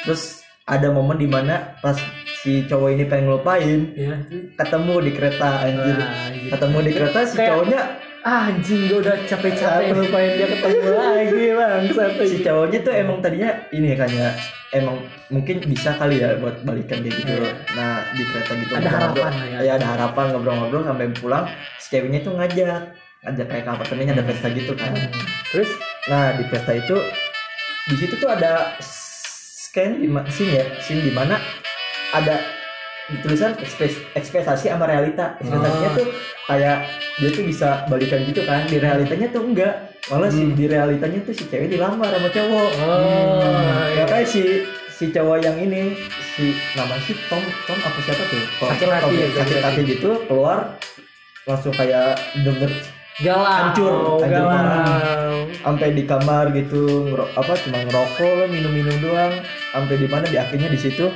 terus 0.01 0.41
ada 0.65 0.89
momen 0.89 1.17
di 1.17 1.29
mana 1.29 1.77
pas 1.79 1.99
si 2.41 2.65
cowok 2.65 2.89
ini 2.91 3.05
pengen 3.05 3.27
ngelupain 3.29 3.81
ya. 3.93 4.15
ketemu 4.55 4.95
di 5.03 5.11
kereta 5.13 5.51
anjir 5.63 5.97
Wah, 5.97 6.29
gitu. 6.31 6.49
ketemu 6.51 6.79
di 6.81 6.91
kereta 6.93 7.19
si 7.23 7.35
Kayak- 7.35 7.49
cowoknya 7.51 7.81
anjing 8.27 8.91
gue 8.91 8.99
udah 8.99 9.17
capek-capek. 9.31 9.95
Lupain 9.95 10.31
dia 10.35 10.47
ketemu 10.51 10.91
lagi 10.99 11.45
bang 11.55 11.83
si 12.27 12.37
cowoknya 12.43 12.79
tuh 12.83 12.93
emang 12.99 13.23
tadinya 13.23 13.51
ini 13.71 13.95
kan 13.95 14.11
ya 14.11 14.35
emang 14.75 14.99
mungkin 15.31 15.63
bisa 15.63 15.95
kali 15.95 16.19
ya 16.19 16.35
buat 16.43 16.67
balikan 16.67 17.07
kayak 17.07 17.15
gitu. 17.23 17.39
Iya. 17.39 17.51
nah 17.79 18.03
di 18.11 18.23
kereta 18.27 18.53
gitu 18.59 18.73
Ada 18.75 18.91
harapan 18.91 19.33
ya. 19.55 19.59
ya 19.63 19.73
ada 19.79 19.87
harapan 19.95 20.25
ngobrol-ngobrol 20.35 20.83
sampai 20.83 21.07
pulang 21.15 21.47
si 21.79 21.87
ceweknya 21.95 22.27
tuh 22.27 22.35
ngajak. 22.35 22.83
Ngajak 23.23 23.47
kayak 23.47 23.63
ke 23.63 23.71
apartemennya 23.71 24.13
ada 24.19 24.25
pesta 24.27 24.51
gitu 24.51 24.75
kan. 24.75 24.91
Terus 25.55 25.71
nah 26.11 26.35
di 26.35 26.45
pesta 26.51 26.75
itu 26.75 26.99
di 27.87 27.95
situ 27.95 28.19
tuh 28.19 28.27
ada 28.35 28.75
scan 28.83 30.03
di 30.03 30.11
scene 30.35 30.53
ya 30.59 30.65
scene 30.83 31.07
di 31.07 31.15
mana 31.15 31.39
ada 32.11 32.56
tulisan 33.23 33.55
ekspres, 33.57 33.95
ekspektasi 34.13 34.67
sama 34.67 34.85
realita. 34.85 35.39
Ekspektasinya 35.39 35.91
Oh. 35.91 35.97
tuh 35.97 36.09
kayak 36.47 36.77
dia 37.17 37.31
tuh 37.31 37.45
bisa 37.45 37.69
balikan 37.87 38.21
gitu 38.23 38.43
kan. 38.43 38.65
Di 38.65 38.77
realitanya 38.77 39.27
tuh 39.31 39.43
enggak. 39.45 39.75
Malah 40.07 40.31
si 40.31 40.43
di 40.53 40.65
realitanya 40.65 41.19
tuh 41.21 41.35
si 41.35 41.45
cewek 41.45 41.67
dilamar 41.69 42.07
sama 42.09 42.29
cowok. 42.29 42.71
Oh 42.79 43.87
ya 43.91 44.05
kayak 44.05 44.25
si 44.25 44.63
si 44.89 45.11
cowok 45.11 45.39
yang 45.41 45.57
ini 45.57 45.99
si 46.33 46.55
nama 46.73 46.95
si 47.01 47.15
Tom 47.27 47.43
Tom 47.65 47.79
apa 47.79 47.99
siapa 48.01 48.23
tuh? 48.25 48.43
Kalau 48.57 48.71
Sakit 48.71 48.87
hati 48.89 49.03
Tom 49.03 49.13
ya, 49.13 49.27
sakit 49.35 49.59
hati 49.61 49.81
gitu 49.85 50.11
keluar 50.25 50.59
langsung 51.43 51.75
kayak 51.75 52.15
denger 52.37 52.71
galau 53.19 53.47
Hancur, 53.47 53.93
hancur 54.21 54.29
galau. 54.29 55.47
Sampai 55.57 55.89
di 55.91 56.05
kamar 56.05 56.53
gitu 56.53 56.83
ngero- 57.07 57.33
apa 57.33 57.53
cuma 57.57 57.79
ngerokok 57.83 58.47
minum-minum 58.47 58.97
doang. 59.01 59.35
Sampai 59.71 59.95
di 59.97 60.07
mana 60.07 60.25
di 60.25 60.37
akhirnya 60.37 60.69
di 60.69 60.77
situ 60.77 61.11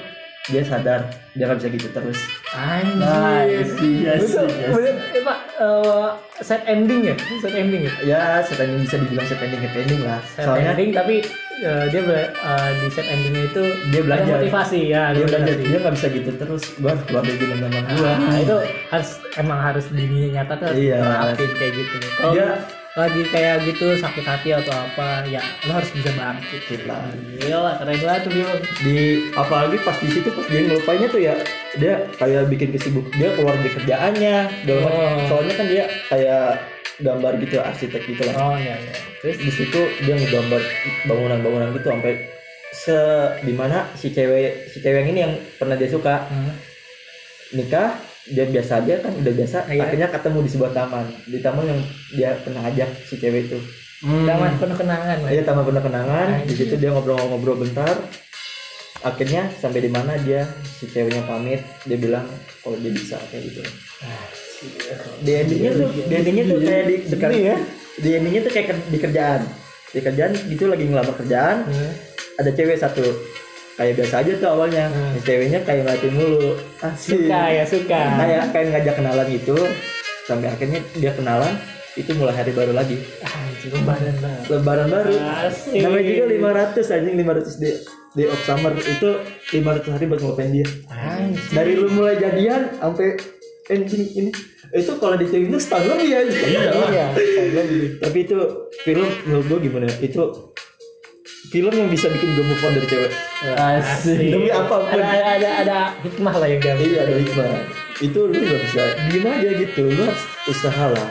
dia 0.48 0.64
sadar 0.64 1.05
dia 1.37 1.44
nggak 1.44 1.59
bisa 1.61 1.68
gitu 1.68 1.88
terus. 1.92 2.18
Anjir. 2.57 3.66
Iya 3.76 4.12
itu 4.16 4.40
bener 4.72 4.94
eh, 5.12 5.22
pak 5.22 5.38
eh, 5.61 6.09
set 6.40 6.62
ending 6.64 7.12
ya? 7.12 7.14
Set 7.44 7.53
ending 7.53 7.83
ya? 7.85 7.92
Ya 8.03 8.20
setanya 8.40 8.81
bisa 8.81 8.96
dibilang 8.96 9.26
set 9.29 9.40
ending 9.44 9.61
happy 9.61 9.79
ending 9.85 10.00
lah. 10.00 10.20
Set 10.24 10.48
soalnya 10.48 10.72
ending 10.72 10.90
tapi 10.96 11.14
eh, 11.61 11.85
dia 11.92 12.00
eh, 12.00 12.70
di 12.81 12.88
set 12.88 13.07
endingnya 13.07 13.42
itu 13.53 13.62
Dia 13.92 14.00
belajar. 14.00 14.37
motivasi 14.40 14.81
ya 14.88 15.00
ada 15.12 15.16
dia 15.20 15.26
belajar. 15.29 15.55
dia 15.61 15.79
nggak 15.79 15.94
bisa 16.00 16.07
gitu 16.09 16.31
terus. 16.40 16.62
Gua 16.81 16.90
harus 16.96 17.03
keluar 17.05 17.22
dari 17.29 17.37
zaman 17.37 17.85
gua. 18.00 18.12
Nah, 18.16 18.37
itu 18.40 18.57
harus 18.88 19.11
emang 19.37 19.59
harus 19.61 19.85
di 19.92 20.03
dunia 20.09 20.29
nyata 20.40 20.53
tuh 20.57 20.66
harus 20.72 20.81
Iya. 20.81 20.98
terapin 21.05 21.50
kayak 21.61 21.72
gitu. 21.76 21.96
Kalau 22.16 22.33
Dia- 22.33 22.80
lagi 22.90 23.22
kayak 23.31 23.62
gitu 23.64 23.94
sakit 23.94 24.24
hati 24.24 24.50
atau 24.50 24.74
apa, 24.74 25.22
ya 25.24 25.38
lo 25.62 25.79
harus 25.79 25.90
bisa 25.94 26.11
bangkit. 26.11 26.61
Gitu 26.66 26.85
lah. 26.85 27.07
Gila, 27.38 27.72
keren 27.79 27.98
banget 27.98 28.20
tuh 28.26 28.33
dia. 28.35 28.48
di 28.81 28.96
apalagi 29.33 29.76
pas 29.81 29.94
di 29.96 30.09
situ 30.11 30.29
pas 30.29 30.46
dia 30.46 30.61
ngelupainnya 30.64 31.09
tuh 31.09 31.20
ya 31.20 31.35
dia 31.79 31.94
kayak 32.18 32.50
bikin 32.50 32.74
kesibuk 32.74 33.07
dia 33.14 33.31
keluar 33.35 33.55
dari 33.55 33.70
kerjaannya. 33.70 34.37
Oh. 34.66 35.22
soalnya 35.31 35.55
kan 35.55 35.66
dia 35.66 35.85
kayak 36.09 36.59
gambar 36.98 37.33
gitu 37.38 37.57
arsitek 37.57 38.03
gitu 38.05 38.22
lah 38.26 38.35
Oh 38.37 38.57
iya 38.57 38.76
iya. 38.76 38.94
terus 39.22 39.38
di 39.38 39.48
situ 39.48 39.81
dia 40.03 40.12
ngegambar 40.12 40.61
bangunan-bangunan 41.07 41.72
gitu 41.72 41.88
sampai 41.88 42.12
se 42.70 42.98
di 43.40 43.53
mana 43.53 43.88
si 43.94 44.11
cewek 44.11 44.68
si 44.68 44.79
cewek 44.79 45.00
yang 45.00 45.09
ini 45.09 45.20
yang 45.24 45.35
pernah 45.57 45.74
dia 45.74 45.88
suka 45.88 46.29
Hmm. 46.29 46.53
nikah 47.53 47.96
dia 48.31 48.45
biasa 48.47 48.87
aja 48.87 48.95
kan 49.03 49.12
udah 49.12 49.33
biasa 49.35 49.57
Iya. 49.66 49.83
akhirnya 49.85 50.09
ketemu 50.14 50.38
di 50.47 50.51
sebuah 50.51 50.71
taman 50.71 51.07
di 51.27 51.38
taman 51.43 51.64
yang 51.66 51.81
dia 52.14 52.31
pernah 52.40 52.62
ajak 52.71 52.90
si 53.05 53.14
cewek 53.19 53.51
itu 53.51 53.59
Taman 54.01 54.57
penuh 54.57 54.77
kenangan. 54.81 55.29
Iya 55.29 55.45
taman 55.45 55.61
penuh 55.69 55.83
kenangan. 55.85 56.27
Di 56.49 56.57
Anjir. 56.57 56.57
situ 56.57 56.75
dia 56.81 56.88
ngobrol-ngobrol 56.88 57.61
bentar. 57.61 58.01
Akhirnya 59.05 59.53
sampai 59.61 59.85
di 59.85 59.93
mana 59.93 60.16
dia 60.25 60.49
si 60.64 60.88
ceweknya 60.88 61.21
pamit. 61.29 61.61
Dia 61.85 62.01
bilang 62.01 62.25
kalau 62.64 62.81
dia 62.81 62.97
bisa 62.97 63.21
kayak 63.29 63.53
gitu. 63.53 63.61
Di 65.21 65.33
endingnya 65.45 65.71
tuh, 65.77 65.88
di 65.93 66.14
endingnya 66.16 66.45
tuh 66.49 66.59
kayak 66.64 66.85
di, 66.88 66.97
di, 67.12 67.40
ya. 67.45 67.57
di 68.01 68.09
endingnya 68.16 68.40
tuh 68.40 68.53
kayak 68.57 68.66
di 68.88 68.99
kerjaan. 69.01 69.40
Di 69.93 70.01
kerjaan 70.01 70.33
gitu 70.49 70.64
lagi 70.73 70.85
ngelamar 70.88 71.14
kerjaan. 71.21 71.57
Hmm. 71.69 71.93
Ada 72.40 72.51
cewek 72.57 72.81
satu. 72.81 73.05
Kayak 73.81 73.95
biasa 73.97 74.14
aja 74.21 74.33
tuh 74.37 74.49
awalnya. 74.53 74.85
Hmm. 74.93 75.16
Si 75.16 75.21
ceweknya 75.25 75.59
kayak 75.64 75.88
ngeliatin 75.88 76.12
mulu. 76.12 76.53
Asik. 76.85 77.16
Suka 77.16 77.43
ya 77.49 77.64
suka. 77.64 78.01
Kayak 78.21 78.43
kayak 78.53 78.66
ngajak 78.77 78.95
kenalan 79.01 79.27
gitu. 79.33 79.57
Sampai 80.29 80.53
akhirnya 80.53 80.81
dia 81.01 81.12
kenalan. 81.16 81.57
Itu 81.97 82.12
mulai 82.21 82.37
hari 82.37 82.53
baru 82.53 82.77
lagi. 82.77 83.01
Anjir 83.25 83.73
lebaran 83.73 84.16
banget. 84.21 84.45
Lebaran 84.53 84.88
baru. 84.93 85.12
Asik. 85.49 85.81
Namanya 85.81 86.05
juga 86.12 86.25
500 86.77 86.93
anjing 86.93 87.14
500 87.25 87.57
day, 87.57 87.73
day 88.21 88.27
of 88.29 88.40
summer 88.45 88.73
itu 88.77 89.09
500 89.49 89.95
hari 89.97 90.05
buat 90.12 90.21
ngelupain 90.21 90.53
dia. 90.53 90.69
Anjir. 90.93 91.51
Dari 91.57 91.73
lu 91.81 91.88
mulai 91.88 92.21
jadian 92.21 92.69
sampai 92.77 93.16
ending 93.73 94.05
ini 94.12 94.31
itu 94.71 94.93
kalau 95.01 95.16
dihitung 95.16 95.49
itu 95.49 95.57
setahun 95.57 95.88
lebih 95.88 96.21
aja. 96.21 96.38
Iya. 96.47 97.07
Tapi 97.97 98.19
itu 98.29 98.38
film 98.85 99.09
menurut 99.25 99.45
gue 99.49 99.59
gimana? 99.73 99.88
ya? 99.88 99.97
Itu 100.05 100.53
film 101.51 101.75
yang 101.75 101.91
bisa 101.91 102.07
bikin 102.07 102.39
gue 102.39 102.45
move 102.47 102.63
on 102.63 102.73
dari 102.79 102.87
cewek. 102.87 103.13
Asik. 103.59 104.17
Demi 104.31 104.49
apa 104.49 104.71
pun. 104.71 104.87
Ada 104.87 105.03
ada 105.03 105.27
ada, 105.35 105.49
ada 105.67 105.79
hikmah 106.07 106.35
lah 106.39 106.47
yang 106.47 106.61
diambil. 106.63 106.87
Iya 106.87 107.01
ada 107.03 107.15
hikmah. 107.19 107.51
Itu 108.01 108.21
lu 108.31 108.39
gak 108.39 108.61
bisa 108.71 108.83
diem 109.11 109.27
aja 109.27 109.51
gitu. 109.59 109.83
Lu 109.91 110.03
harus 110.07 110.23
usaha 110.47 110.87
lah. 110.89 111.09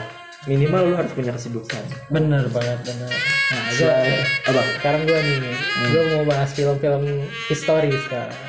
Minimal 0.48 0.82
lu 0.88 0.94
harus 0.96 1.12
punya 1.12 1.36
kesibukan. 1.36 1.84
Bener 2.08 2.48
banget 2.48 2.80
bener. 2.88 3.12
Nah, 3.52 3.64
Selain- 3.76 4.24
apa? 4.48 4.62
sekarang 4.80 5.04
gue 5.04 5.18
nih, 5.20 5.52
gue 5.92 6.02
mau 6.16 6.24
bahas 6.24 6.48
film-film 6.56 7.28
histori 7.52 7.92
sekarang. 8.08 8.40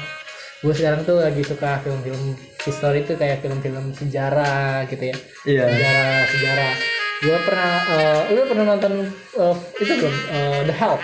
Gue 0.63 0.71
sekarang 0.71 1.03
tuh 1.03 1.19
lagi 1.19 1.43
suka 1.43 1.83
film-film 1.83 2.37
histori 2.63 3.03
itu 3.03 3.19
kayak 3.19 3.43
film-film 3.43 3.91
sejarah 3.91 4.87
gitu 4.87 5.11
ya. 5.11 5.15
Iya. 5.43 5.63
Sejarah 5.67 6.15
sejarah. 6.31 6.73
Gue 7.21 7.37
pernah, 7.45 7.73
eh, 7.85 8.19
lu 8.33 8.41
pernah 8.47 8.65
nonton 8.71 8.91
eh, 9.35 9.55
itu 9.77 9.91
belum? 9.99 10.15
Eh, 10.31 10.59
The 10.71 10.75
Help. 10.79 11.01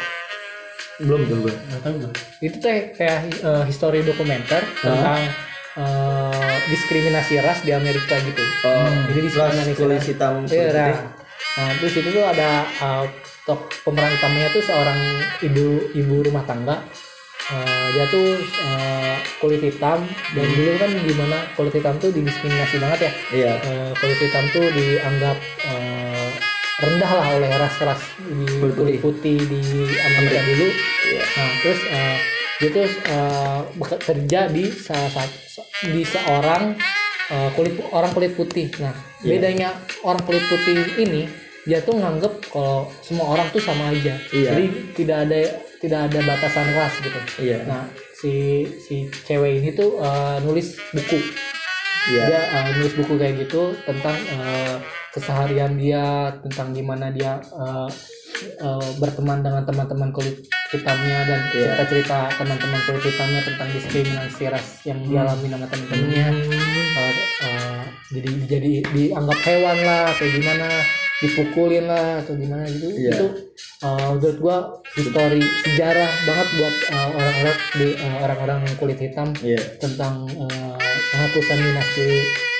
Belum 0.98 1.22
tuh 1.30 1.38
gue. 1.46 1.54
Nggak 1.54 1.82
tahu 1.86 1.94
gue. 2.02 2.12
Itu 2.42 2.56
tuh 2.58 2.70
kayak 2.98 3.20
eh, 3.30 3.64
history 3.70 4.02
dokumenter 4.02 4.62
tentang 4.82 5.22
eh, 5.78 6.56
diskriminasi 6.68 7.40
ras 7.40 7.62
di 7.64 7.72
Amerika 7.72 8.18
gitu. 8.22 8.44
Oh, 8.66 8.92
Jadi 9.14 9.20
di 9.24 9.30
ras 9.32 9.54
Indonesia. 9.54 9.78
kulit 9.78 10.04
hitam. 10.04 10.34
Iya, 10.50 10.68
kulit 10.70 10.74
nah, 10.74 10.96
nah 11.58 11.72
terus 11.80 11.94
itu 11.98 12.10
tuh 12.14 12.26
ada 12.26 12.50
uh, 12.82 13.06
tok 13.48 13.72
pemeran 13.82 14.14
utamanya 14.14 14.50
tuh 14.52 14.62
seorang 14.62 15.00
ibu 15.42 15.66
ibu 15.96 16.16
rumah 16.26 16.44
tangga. 16.44 16.84
Uh, 17.48 17.88
dia 17.96 18.04
tuh 18.12 18.36
uh, 18.60 19.16
kulit 19.40 19.64
hitam 19.64 20.04
dan 20.36 20.48
dulu 20.52 20.76
kan 20.76 20.92
gimana 20.92 21.38
kulit 21.56 21.80
hitam 21.80 21.96
tuh 21.96 22.12
didiskriminasi 22.12 22.76
banget 22.84 23.00
ya. 23.08 23.12
Iya. 23.32 23.54
Uh, 23.64 23.92
kulit 24.04 24.20
hitam 24.20 24.46
tuh 24.52 24.68
dianggap 24.68 25.38
uh, 25.64 25.97
rendah 26.78 27.12
lah 27.12 27.28
oleh 27.42 27.50
ras-ras 27.58 28.02
di 28.22 28.46
kulit 28.78 29.02
putih 29.02 29.38
di 29.42 29.62
Amerika 29.98 30.40
dulu. 30.46 30.68
Iya. 31.10 31.24
Nah 31.26 31.50
terus 31.66 31.80
eh, 31.90 32.18
dia 32.58 32.70
terus 32.70 32.94
eh, 33.10 33.60
bekerja 33.78 34.40
di 34.54 34.64
salah 34.70 35.10
satu 35.10 35.66
di 35.90 36.02
seorang 36.06 36.78
eh, 37.34 37.50
kulit 37.58 37.82
orang 37.90 38.12
kulit 38.14 38.34
putih. 38.38 38.70
Nah 38.78 38.94
Iya. 39.26 39.42
bedanya 39.42 39.70
orang 40.06 40.22
kulit 40.30 40.46
putih 40.46 40.78
ini 41.02 41.26
dia 41.66 41.82
tuh 41.82 41.98
nganggep 41.98 42.54
kalau 42.54 42.86
semua 43.02 43.34
orang 43.34 43.50
tuh 43.50 43.60
sama 43.60 43.90
aja. 43.90 44.14
Iya. 44.30 44.54
Jadi 44.54 44.66
tidak 44.94 45.18
ada 45.26 45.40
tidak 45.82 46.00
ada 46.14 46.20
batasan 46.22 46.68
ras 46.78 46.94
gitu. 47.02 47.20
Iya. 47.42 47.66
Nah 47.66 47.90
si 48.14 48.66
si 48.78 49.10
cewek 49.26 49.66
ini 49.66 49.74
tuh 49.74 49.98
eh, 49.98 50.38
nulis 50.46 50.78
buku 50.94 51.18
Iya. 52.08 52.24
dia 52.24 52.42
uh, 52.56 52.68
nulis 52.80 52.94
buku 52.96 53.14
kayak 53.20 53.36
gitu 53.44 53.76
tentang 53.84 54.16
uh, 54.40 54.80
keseharian 55.18 55.74
dia 55.76 56.30
tentang 56.46 56.70
gimana 56.72 57.10
dia 57.10 57.42
uh, 57.52 57.90
uh, 58.62 58.90
berteman 59.02 59.42
dengan 59.42 59.66
teman-teman 59.66 60.14
kulit 60.14 60.38
hitamnya 60.70 61.26
dan 61.26 61.40
Iya. 61.50 61.74
cerita-cerita 61.74 62.30
teman-teman 62.38 62.80
kulit 62.86 63.04
hitamnya 63.04 63.42
tentang 63.42 63.68
diskriminasi 63.74 64.44
ras 64.48 64.68
yang 64.86 65.00
Hmm. 65.02 65.10
dialami 65.10 65.46
sama 65.50 65.66
teman-temannya 65.66 66.28
Uh, 66.98 67.14
uh, 67.46 67.82
jadi 68.10 68.30
jadi 68.50 68.72
dianggap 68.90 69.40
hewan 69.44 69.78
lah 69.82 70.10
kayak 70.14 70.34
gimana 70.34 70.68
dipukulin 71.18 71.86
lah 71.86 72.22
atau 72.22 72.34
gimana 72.34 72.62
gitu 72.66 72.90
Iya. 72.94 73.10
itu 73.14 73.26
uh, 73.82 74.14
menurut 74.14 74.38
gua 74.38 74.58
histori 74.94 75.42
sejarah 75.64 76.10
banget 76.26 76.48
buat 76.58 76.76
uh, 76.90 77.10
orang-orang 77.14 77.58
di 77.74 77.88
uh, 77.98 78.18
orang-orang 78.22 78.60
kulit 78.78 78.98
hitam 78.98 79.30
Iya. 79.42 79.58
tentang 79.78 80.26
eh, 80.30 80.78
penghapusan 81.10 81.58
dinasti 81.58 82.08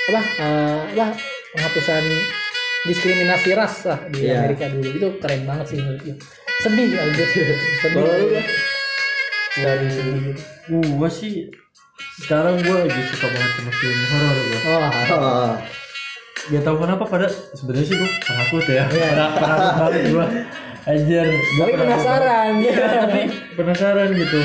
apa 0.08 0.22
eh, 0.42 0.80
apa 0.96 1.08
penghapusan 1.54 2.04
diskriminasi 2.88 3.50
ras 3.52 3.76
lah 3.84 4.00
di 4.08 4.24
Iya. 4.24 4.42
Amerika 4.42 4.66
dulu. 4.68 4.88
Itu 4.90 5.08
keren 5.18 5.44
banget 5.44 5.66
sih 5.68 5.78
menurut 5.78 6.02
gue 6.02 6.16
sedih 6.58 6.90
aja 6.92 7.24
sedih 7.28 7.58
Kalau 7.86 8.08
lu? 8.10 8.28
Kan? 8.32 8.46
dari 9.58 9.88
sedih 9.88 10.22
gitu. 10.24 10.42
Gua 10.92 11.10
sih 11.10 11.50
sekarang 12.20 12.62
gua 12.62 12.82
lagi 12.82 13.02
suka 13.08 13.28
banget 13.28 13.52
sama 13.54 13.72
film 13.74 14.00
horor 14.08 14.38
gua. 14.40 14.60
Oh 14.64 14.90
Oh. 15.10 15.52
Gak 16.48 16.64
tau 16.64 16.78
kenapa 16.78 17.04
pada 17.04 17.28
sebenarnya 17.52 17.86
sih 17.86 17.96
gue 17.96 18.10
penakut 18.22 18.66
ya. 18.66 18.84
Penak- 18.88 19.36
penakut 19.36 19.74
banget 19.76 19.94
gue 20.00 20.14
gua. 20.14 20.26
tapi 20.88 21.02
penakut 21.52 21.76
penasaran. 21.76 22.52
Iya 22.58 22.76
tapi 23.02 23.22
penasaran 23.54 24.10
gitu. 24.14 24.40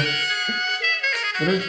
Terus 1.35 1.61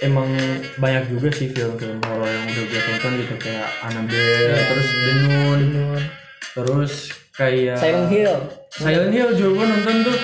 emang 0.00 0.28
banyak 0.76 1.04
juga 1.08 1.28
sih 1.30 1.48
film-film 1.48 1.98
horor 2.00 2.24
yang 2.24 2.44
udah 2.46 2.64
gue 2.64 2.80
tonton 2.80 3.12
gitu 3.18 3.34
Kayak 3.36 3.68
Annabelle, 3.82 4.56
terus 4.64 4.88
The 4.88 5.12
Nun 5.20 5.60
Terus 6.50 6.92
kayak 7.32 7.78
Silent 7.78 8.08
Hill 8.08 8.34
Silent 8.70 9.10
Hill 9.10 9.30
juga 9.34 9.50
gue 9.54 9.66
nonton 9.68 9.96
tuh 10.04 10.18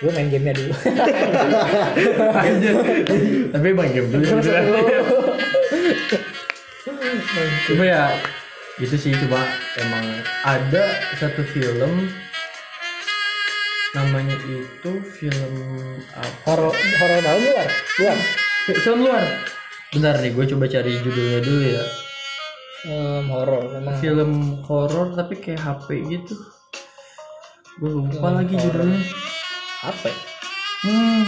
gue 0.00 0.10
main 0.10 0.26
gamenya 0.26 0.54
dulu. 0.56 0.72
Tapi 3.52 3.66
emang 3.68 3.88
game 3.92 4.08
dulu. 4.08 4.24
Cuma 7.68 7.84
ya 7.84 8.08
itu 8.80 8.96
sih 8.96 9.12
coba 9.12 9.44
emang 9.76 10.04
ada 10.40 10.84
satu 11.14 11.44
film 11.44 12.08
namanya 13.92 14.40
itu 14.40 14.92
film 15.04 15.52
apa? 16.08 16.32
horor 16.48 16.72
horor 16.72 17.20
dalam 17.20 17.42
luar 17.44 17.68
luar 18.00 18.18
Fi- 18.64 18.80
Film 18.80 19.04
luar. 19.04 19.24
Bentar 19.90 20.14
nih, 20.16 20.30
gue 20.30 20.46
coba 20.46 20.64
cari 20.64 20.96
judulnya 20.96 21.42
dulu 21.42 21.60
ya. 21.66 21.82
Um, 22.84 23.24
horor 23.28 23.64
memang 23.72 23.96
Film 23.98 24.32
horor 24.62 25.12
tapi 25.12 25.34
kayak 25.36 25.60
HP 25.60 25.88
gitu. 26.08 26.34
Gue 27.76 27.90
lupa 27.90 28.28
lagi 28.34 28.54
judulnya. 28.54 29.00
apa 29.82 30.06
ya? 30.06 30.16
Hmm. 30.80 31.24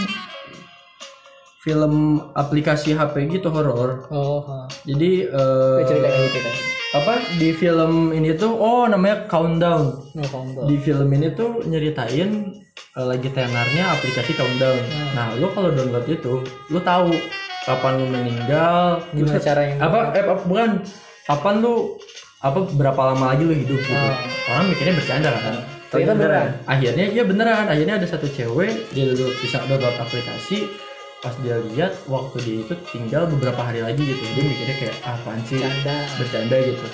Film 1.59 1.93
aplikasi 2.33 2.91
HP 2.91 3.31
gitu 3.31 3.47
horor. 3.47 4.05
oh 4.09 4.43
ha. 4.43 4.67
Jadi 4.83 5.25
eh, 5.25 5.77
kayak 5.81 6.11
gitu 6.27 6.39
kan 6.39 6.55
apa 6.93 7.17
di 7.41 7.49
film 7.49 8.13
ini 8.13 8.37
tuh 8.37 8.53
oh 8.53 8.85
namanya 8.85 9.25
Countdown. 9.25 10.13
no 10.13 10.23
combo 10.29 10.69
Di 10.69 10.77
film 10.77 11.09
ini 11.09 11.33
tuh 11.33 11.65
nyeritain 11.65 12.29
eh, 12.93 13.01
lagi 13.01 13.33
tenarnya 13.33 13.97
aplikasi 13.97 14.37
Countdown. 14.37 14.77
Nah, 15.17 15.33
lu 15.33 15.49
kalau 15.49 15.73
download 15.73 16.05
itu, 16.05 16.45
lu 16.69 16.77
tahu 16.79 17.09
kapan 17.63 17.93
lu 17.97 18.07
meninggal, 18.11 19.01
gimana 19.09 19.29
terus 19.31 19.45
caranya 19.47 19.75
apa 19.81 19.99
eh 20.13 20.21
apa- 20.21 20.43
bukan 20.43 20.69
kapan 21.27 21.63
lu 21.63 21.97
apa 22.43 22.59
berapa 22.75 23.01
lama 23.13 23.35
lagi 23.35 23.43
lu 23.47 23.55
hidup 23.55 23.79
gitu. 23.79 24.07
Orang 24.51 24.67
mikirnya 24.71 24.95
bercanda 24.99 25.29
kan. 25.31 25.55
Ternyata 25.93 26.13
beneran. 26.17 26.47
Akhirnya 26.67 27.05
iya 27.11 27.23
beneran. 27.23 27.65
Akhirnya 27.69 27.95
ada 28.01 28.07
satu 28.09 28.27
cewek 28.27 28.91
dia 28.91 29.13
dulu 29.13 29.31
bisa 29.39 29.63
download 29.69 29.95
aplikasi 29.95 30.67
pas 31.23 31.31
dia 31.39 31.55
lihat 31.71 31.95
waktu 32.11 32.35
dia 32.43 32.57
itu 32.67 32.75
tinggal 32.91 33.23
beberapa 33.31 33.63
hari 33.63 33.79
lagi 33.79 34.03
gitu 34.03 34.23
dia 34.35 34.43
mikirnya 34.43 34.75
kayak 34.75 34.95
ah, 35.07 35.15
apaan 35.15 35.39
sih 35.47 35.55
Bercanda. 35.55 35.95
bercanda 36.19 36.57
gitu 36.67 36.87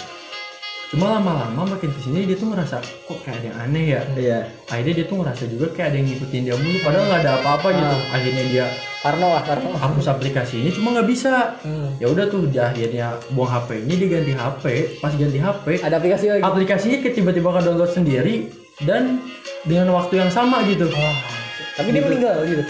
cuma 0.89 1.05
lama-lama 1.21 1.77
makin 1.77 1.93
ke 1.93 1.99
sini 2.01 2.25
dia 2.25 2.33
tuh 2.33 2.49
ngerasa 2.49 2.81
kok 2.81 3.21
kayak 3.21 3.37
ada 3.37 3.45
yang 3.45 3.57
aneh 3.61 3.85
ya? 3.93 4.01
Iya. 4.17 4.39
akhirnya 4.73 4.93
dia 4.97 5.05
tuh 5.05 5.17
ngerasa 5.21 5.43
juga 5.45 5.65
kayak 5.69 5.87
ada 5.93 5.97
yang 6.01 6.07
ngikutin 6.09 6.41
dia 6.49 6.55
mulu 6.57 6.77
padahal 6.81 7.03
nggak 7.05 7.21
ada 7.21 7.31
apa-apa 7.37 7.67
gitu. 7.77 7.97
Akhirnya 8.09 8.43
dia 8.49 8.65
Karno 8.99 9.27
lah 9.31 9.43
Karno 9.45 9.69
hapus 9.77 10.05
aplikasinya 10.09 10.71
cuma 10.73 10.87
nggak 10.97 11.07
bisa. 11.07 11.33
Hmm. 11.61 11.93
ya 12.01 12.09
udah 12.09 12.25
tuh 12.25 12.49
dia 12.49 12.73
akhirnya 12.73 13.21
buang 13.37 13.51
HP-nya 13.53 13.95
dia 14.01 14.07
ganti 14.17 14.33
HP 14.33 14.63
pas 14.97 15.13
ganti 15.13 15.37
HP 15.37 15.65
ada 15.85 15.95
aplikasi 16.01 16.25
lagi? 16.33 16.41
aplikasinya 16.41 16.97
tiba-tiba 17.05 17.49
ke 17.53 17.61
download 17.69 17.91
sendiri 17.93 18.35
dan 18.81 19.21
dengan 19.69 19.93
waktu 19.93 20.25
yang 20.25 20.31
sama 20.33 20.65
gitu. 20.65 20.89
Wah, 20.89 21.17
tapi 21.77 21.93
dia 21.93 22.01
meninggal 22.01 22.41
gitu? 22.49 22.63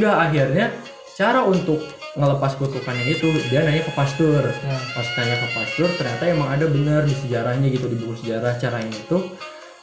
Enggak 0.00 0.16
akhirnya 0.16 0.66
cara 1.12 1.44
untuk 1.44 1.84
ngelepas 2.14 2.54
kutukan 2.54 2.94
yang 2.94 3.10
itu 3.10 3.26
dia 3.48 3.60
nanya 3.60 3.82
ke 3.82 3.92
pastor 3.92 4.46
Nah. 4.46 4.78
pas 4.92 5.06
tanya 5.12 5.34
ke 5.36 5.48
pastor 5.50 5.88
ternyata 5.94 6.22
emang 6.24 6.46
ada 6.48 6.66
benar 6.66 7.02
di 7.02 7.10
sejarahnya 7.12 7.66
gitu 7.68 7.86
di 7.86 7.96
buku 7.96 8.14
sejarah 8.16 8.54
caranya 8.54 8.90
itu 8.90 9.18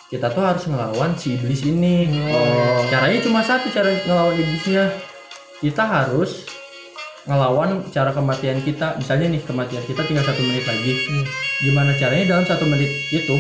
kita 0.08 0.28
tuh 0.28 0.40
harus 0.42 0.64
ngelawan 0.64 1.12
si 1.14 1.36
iblis 1.36 1.62
ini 1.62 2.08
Oh. 2.26 2.88
caranya 2.88 3.20
cuma 3.20 3.40
satu 3.42 3.68
cara 3.68 3.92
ngelawan 4.02 4.36
iblisnya 4.38 4.96
kita 5.60 5.84
harus 5.84 6.48
ngelawan 7.22 7.70
cara 7.88 8.10
kematian 8.10 8.60
kita 8.60 8.98
misalnya 8.98 9.28
nih 9.30 9.42
kematian 9.42 9.84
kita 9.84 10.02
tinggal 10.02 10.24
satu 10.24 10.42
menit 10.42 10.64
lagi 10.64 10.94
Hmm. 11.06 11.26
gimana 11.62 11.92
caranya 11.94 12.26
dalam 12.32 12.46
satu 12.46 12.64
menit 12.66 12.90
itu 13.10 13.36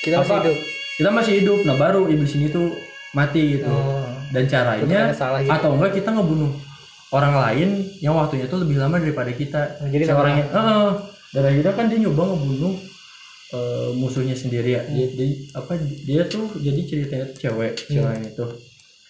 kita 0.00 0.20
masih 0.20 0.30
Apa? 0.30 0.44
hidup 0.44 0.56
kita 0.94 1.10
masih 1.10 1.32
hidup 1.40 1.58
nah 1.64 1.74
baru 1.74 2.06
iblis 2.06 2.36
ini 2.36 2.46
tuh 2.46 2.76
mati 3.10 3.56
gitu 3.56 3.66
oh. 3.66 4.04
dan 4.30 4.44
caranya 4.44 4.84
Kutukannya 4.84 5.16
salah 5.16 5.40
gitu. 5.40 5.50
atau 5.50 5.70
enggak 5.72 5.92
kita 5.94 6.08
ngebunuh 6.10 6.52
orang 7.14 7.34
lain 7.36 7.68
yang 8.00 8.12
waktunya 8.12 8.44
tuh 8.44 8.58
lebih 8.58 8.76
lama 8.76 8.98
daripada 8.98 9.30
kita 9.30 9.78
Nah, 9.78 9.88
jadi 9.88 10.02
yang 10.04 10.18
Heeh. 10.44 10.88
dan 11.30 11.42
akhirnya 11.44 11.72
kan 11.72 11.86
dia 11.86 11.98
nyoba 12.00 12.22
ngebunuh 12.26 12.74
eh, 13.50 13.88
musuhnya 13.94 14.34
sendiri 14.34 14.70
ya 14.72 14.82
dia, 14.84 15.06
dia- 15.10 15.40
apa 15.52 15.72
dia 15.78 16.22
tuh 16.26 16.50
jadi 16.56 16.80
ceritanya 16.82 17.24
tuh 17.28 17.38
cewek 17.40 17.72
cewek 17.80 18.18
itu 18.24 18.46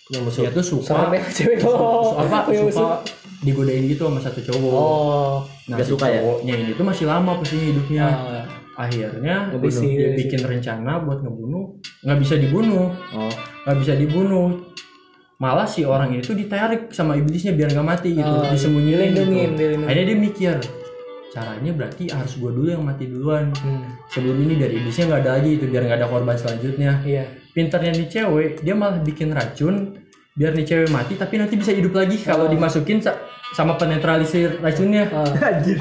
Punya 0.05 0.21
musuh. 0.21 0.41
dia 0.45 0.53
tuh 0.53 0.61
suka 0.63 0.85
serem 0.87 1.11
ya 1.11 1.23
cewek 1.37 1.57
oh. 1.65 2.13
apa 2.15 2.53
suka 2.53 3.01
digodain 3.41 3.85
gitu 3.85 4.05
sama 4.05 4.21
satu 4.21 4.41
cowok 4.43 4.73
oh 4.75 5.37
nah 5.67 5.81
si 5.81 5.89
suka 5.91 6.07
ya? 6.07 6.21
cowoknya 6.21 6.55
ini 6.59 6.73
tuh 6.73 6.85
masih 6.85 7.05
lama 7.05 7.31
posisinya 7.35 7.67
hidupnya 7.67 8.05
Ah. 8.05 8.45
akhirnya 8.85 9.35
Ngebunuh. 9.49 9.81
dia 9.81 10.09
bikin 10.15 10.41
rencana 10.43 10.93
buat 11.01 11.19
ngebunuh 11.21 11.65
nggak 12.05 12.19
bisa 12.21 12.35
dibunuh 12.37 12.93
Oh. 13.13 13.33
nggak 13.65 13.77
bisa 13.81 13.93
dibunuh 13.95 14.47
malah 15.45 15.67
si 15.67 15.85
orang 15.85 16.09
ini 16.09 16.23
tuh 16.23 16.33
ditarik 16.33 16.89
sama 16.89 17.13
iblisnya 17.15 17.53
biar 17.53 17.69
nggak 17.69 17.85
mati 17.85 18.09
gitu 18.13 18.25
Oh, 18.25 18.49
disembunyiin 18.49 18.97
gitu. 19.13 19.29
dilindungin, 19.29 19.51
akhirnya 19.85 20.05
dia 20.07 20.19
mikir 20.19 20.57
caranya 21.29 21.73
berarti 21.75 22.05
harus 22.09 22.33
gua 22.35 22.51
dulu 22.51 22.69
yang 22.71 22.81
mati 22.83 23.05
duluan. 23.05 23.51
Hmm. 23.57 23.85
sebelum 24.07 24.39
ini 24.41 24.55
dari 24.57 24.79
iblisnya 24.79 25.05
nggak 25.07 25.21
ada 25.21 25.31
lagi 25.37 25.51
itu 25.53 25.65
biar 25.67 25.83
nggak 25.85 25.99
ada 25.99 26.09
korban 26.09 26.33
selanjutnya. 26.35 26.93
Iya. 27.05 27.25
Pinternya 27.51 27.93
nih 27.93 28.09
cewek 28.09 28.51
dia 28.61 28.73
malah 28.73 28.99
bikin 29.01 29.29
racun 29.31 29.99
biar 30.33 30.51
nih 30.51 30.65
cewek 30.65 30.89
mati 30.89 31.15
tapi 31.15 31.35
nanti 31.37 31.55
bisa 31.55 31.71
hidup 31.71 31.93
lagi 31.93 32.19
kalau 32.19 32.47
dimasukin 32.47 32.99
sa- 32.99 33.19
sama 33.53 33.75
penetralisir 33.75 34.59
racunnya. 34.59 35.07
Ah. 35.15 35.27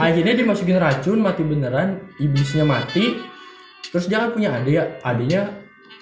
akhirnya 0.03 0.33
dimasukin 0.35 0.75
racun 0.75 1.17
mati 1.17 1.41
beneran 1.41 2.01
iblisnya 2.17 2.65
mati. 2.65 3.15
Terus 3.85 4.09
dia 4.09 4.19
kan 4.19 4.33
punya 4.33 4.49
adik 4.51 4.73
ya 4.73 4.83
adiknya 4.99 5.41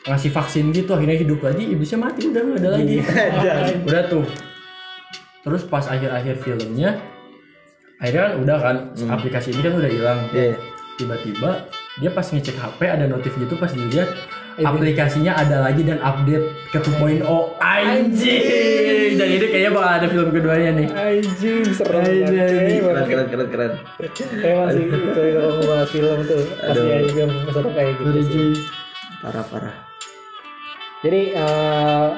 ngasih 0.02 0.32
vaksin 0.34 0.74
gitu 0.74 0.98
akhirnya 0.98 1.18
hidup 1.22 1.46
lagi 1.46 1.64
iblisnya 1.70 2.00
mati 2.02 2.26
udah 2.30 2.42
nggak 2.42 2.60
ada 2.62 2.70
lagi. 2.74 2.96
udah 3.88 4.02
tuh. 4.10 4.26
Terus 5.42 5.62
pas 5.66 5.86
akhir-akhir 5.86 6.36
filmnya 6.42 6.98
akhirnya 8.02 8.22
kan 8.22 8.34
udah 8.42 8.58
kan 8.58 8.76
aplikasi 9.14 9.54
ini 9.54 9.62
kan 9.62 9.74
udah 9.78 9.92
hilang. 9.92 10.20
Iya. 10.34 10.58
tiba-tiba 11.00 11.66
dia 11.98 12.14
pas 12.14 12.22
ngecek 12.22 12.62
HP 12.62 12.80
ada 12.86 13.10
notif 13.10 13.34
gitu 13.34 13.58
pas 13.58 13.74
dilihat 13.74 14.06
aplikasinya 14.62 15.34
ada 15.34 15.66
lagi 15.66 15.82
dan 15.82 15.98
update 15.98 16.46
ke 16.70 16.78
2.0 16.78 17.26
anjing! 17.58 19.18
Dan 19.18 19.28
ini 19.28 19.46
kayaknya 19.50 19.72
bakal 19.74 19.92
ada 19.98 20.08
film 20.12 20.30
keduanya 20.30 20.72
nih. 20.78 20.88
Anjing 20.94 21.66
serem 21.74 22.06
Anjing. 22.06 22.86
banget. 22.86 23.06
Keren 23.10 23.28
keren 23.32 23.48
keren 23.50 23.50
keren. 23.50 23.72
emang 24.46 24.70
sih 24.76 24.86
kalau 24.92 25.52
ngebahas 25.58 25.90
film 25.90 26.20
tuh 26.28 26.42
pasti 26.60 26.86
ada 26.86 27.10
film 27.10 27.66
kayak 27.74 27.94
gitu 27.98 28.46
parah 29.22 29.46
parah 29.46 29.91
Jadi 31.02 31.22
eh, 31.34 32.10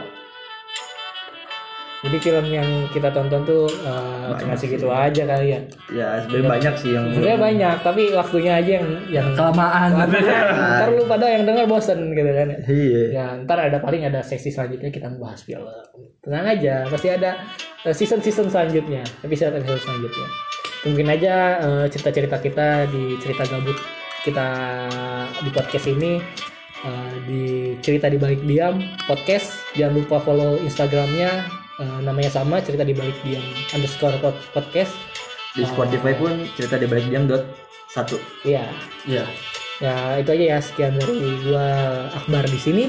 jadi 2.04 2.18
film 2.20 2.46
yang 2.52 2.68
kita 2.92 3.08
tonton 3.16 3.48
tuh 3.48 3.64
eh, 3.72 4.36
cuma 4.44 4.60
segitu 4.60 4.92
aja 4.92 5.24
kali 5.24 5.56
ya. 5.56 5.60
ya 5.88 6.08
sebenarnya 6.28 6.52
banyak 6.52 6.74
sih 6.76 6.90
yang 6.92 7.06
Sebenarnya 7.16 7.40
banyak, 7.40 7.76
tapi 7.80 8.04
waktunya 8.12 8.54
aja 8.60 8.72
yang 8.84 8.88
yang 9.08 9.28
kelamaan 9.40 9.90
ntar 10.04 10.92
lu 10.92 11.08
pada 11.08 11.32
yang 11.32 11.48
denger 11.48 11.64
bosen 11.64 12.12
gitu 12.12 12.28
kan 12.28 12.48
ya. 12.52 12.60
iya 12.68 13.02
Ya 13.08 13.26
ntar 13.48 13.72
ada 13.72 13.80
paling 13.80 14.04
ada 14.04 14.20
seksi 14.20 14.52
selanjutnya 14.52 14.92
kita 14.92 15.16
bahas 15.16 15.48
film. 15.48 15.64
Tenang 16.20 16.44
aja, 16.44 16.84
pasti 16.92 17.08
ada 17.08 17.40
eh, 17.88 17.96
season-season 17.96 18.52
selanjutnya, 18.52 19.08
episode-episode 19.24 19.80
selanjutnya. 19.88 20.28
Mungkin 20.84 21.08
aja 21.08 21.36
eh, 21.64 21.86
cerita-cerita 21.88 22.36
kita 22.44 22.92
di 22.92 23.16
cerita 23.24 23.48
gabut 23.48 23.80
kita 24.28 24.48
di 25.40 25.50
podcast 25.56 25.88
ini 25.88 26.20
eh, 26.84 27.14
di 27.24 27.44
cerita 27.80 28.06
di 28.06 28.16
balik 28.16 28.44
diam 28.44 28.78
podcast. 29.04 29.56
Jangan 29.74 29.94
lupa 29.98 30.20
follow 30.20 30.60
Instagramnya 30.60 31.32
eh, 31.78 32.00
namanya 32.02 32.30
sama 32.30 32.60
cerita 32.60 32.82
di 32.82 32.92
balik 32.92 33.16
diam 33.22 33.44
underscore 33.72 34.16
pod- 34.20 34.44
podcast. 34.52 34.94
di 35.54 35.62
Spotify 35.64 36.14
pun 36.14 36.50
cerita 36.54 36.76
di 36.76 36.86
balik 36.86 37.08
diam 37.08 37.26
dot 37.26 37.46
satu 37.88 38.18
Iya, 38.42 38.66
ya 39.06 39.22
ya 39.78 40.18
itu 40.18 40.30
aja 40.32 40.46
ya 40.48 40.58
sekian 40.58 40.98
dari 40.98 41.14
gua 41.42 41.70
Akbar 42.12 42.42
di 42.44 42.58
sini. 42.58 42.86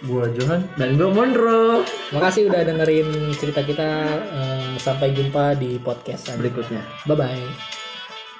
gua 0.00 0.24
Johan 0.32 0.64
dan 0.74 0.96
gue 0.96 1.04
Monro 1.06 1.84
Makasih 2.08 2.48
udah 2.48 2.64
dengerin 2.64 3.04
cerita 3.36 3.60
kita. 3.60 3.88
Eh, 4.32 4.72
sampai 4.80 5.12
jumpa 5.12 5.52
di 5.54 5.76
podcast 5.76 6.24
selanjutnya. 6.24 6.80
berikutnya 6.80 6.82
Bye 7.04 7.16
bye. 7.20 7.79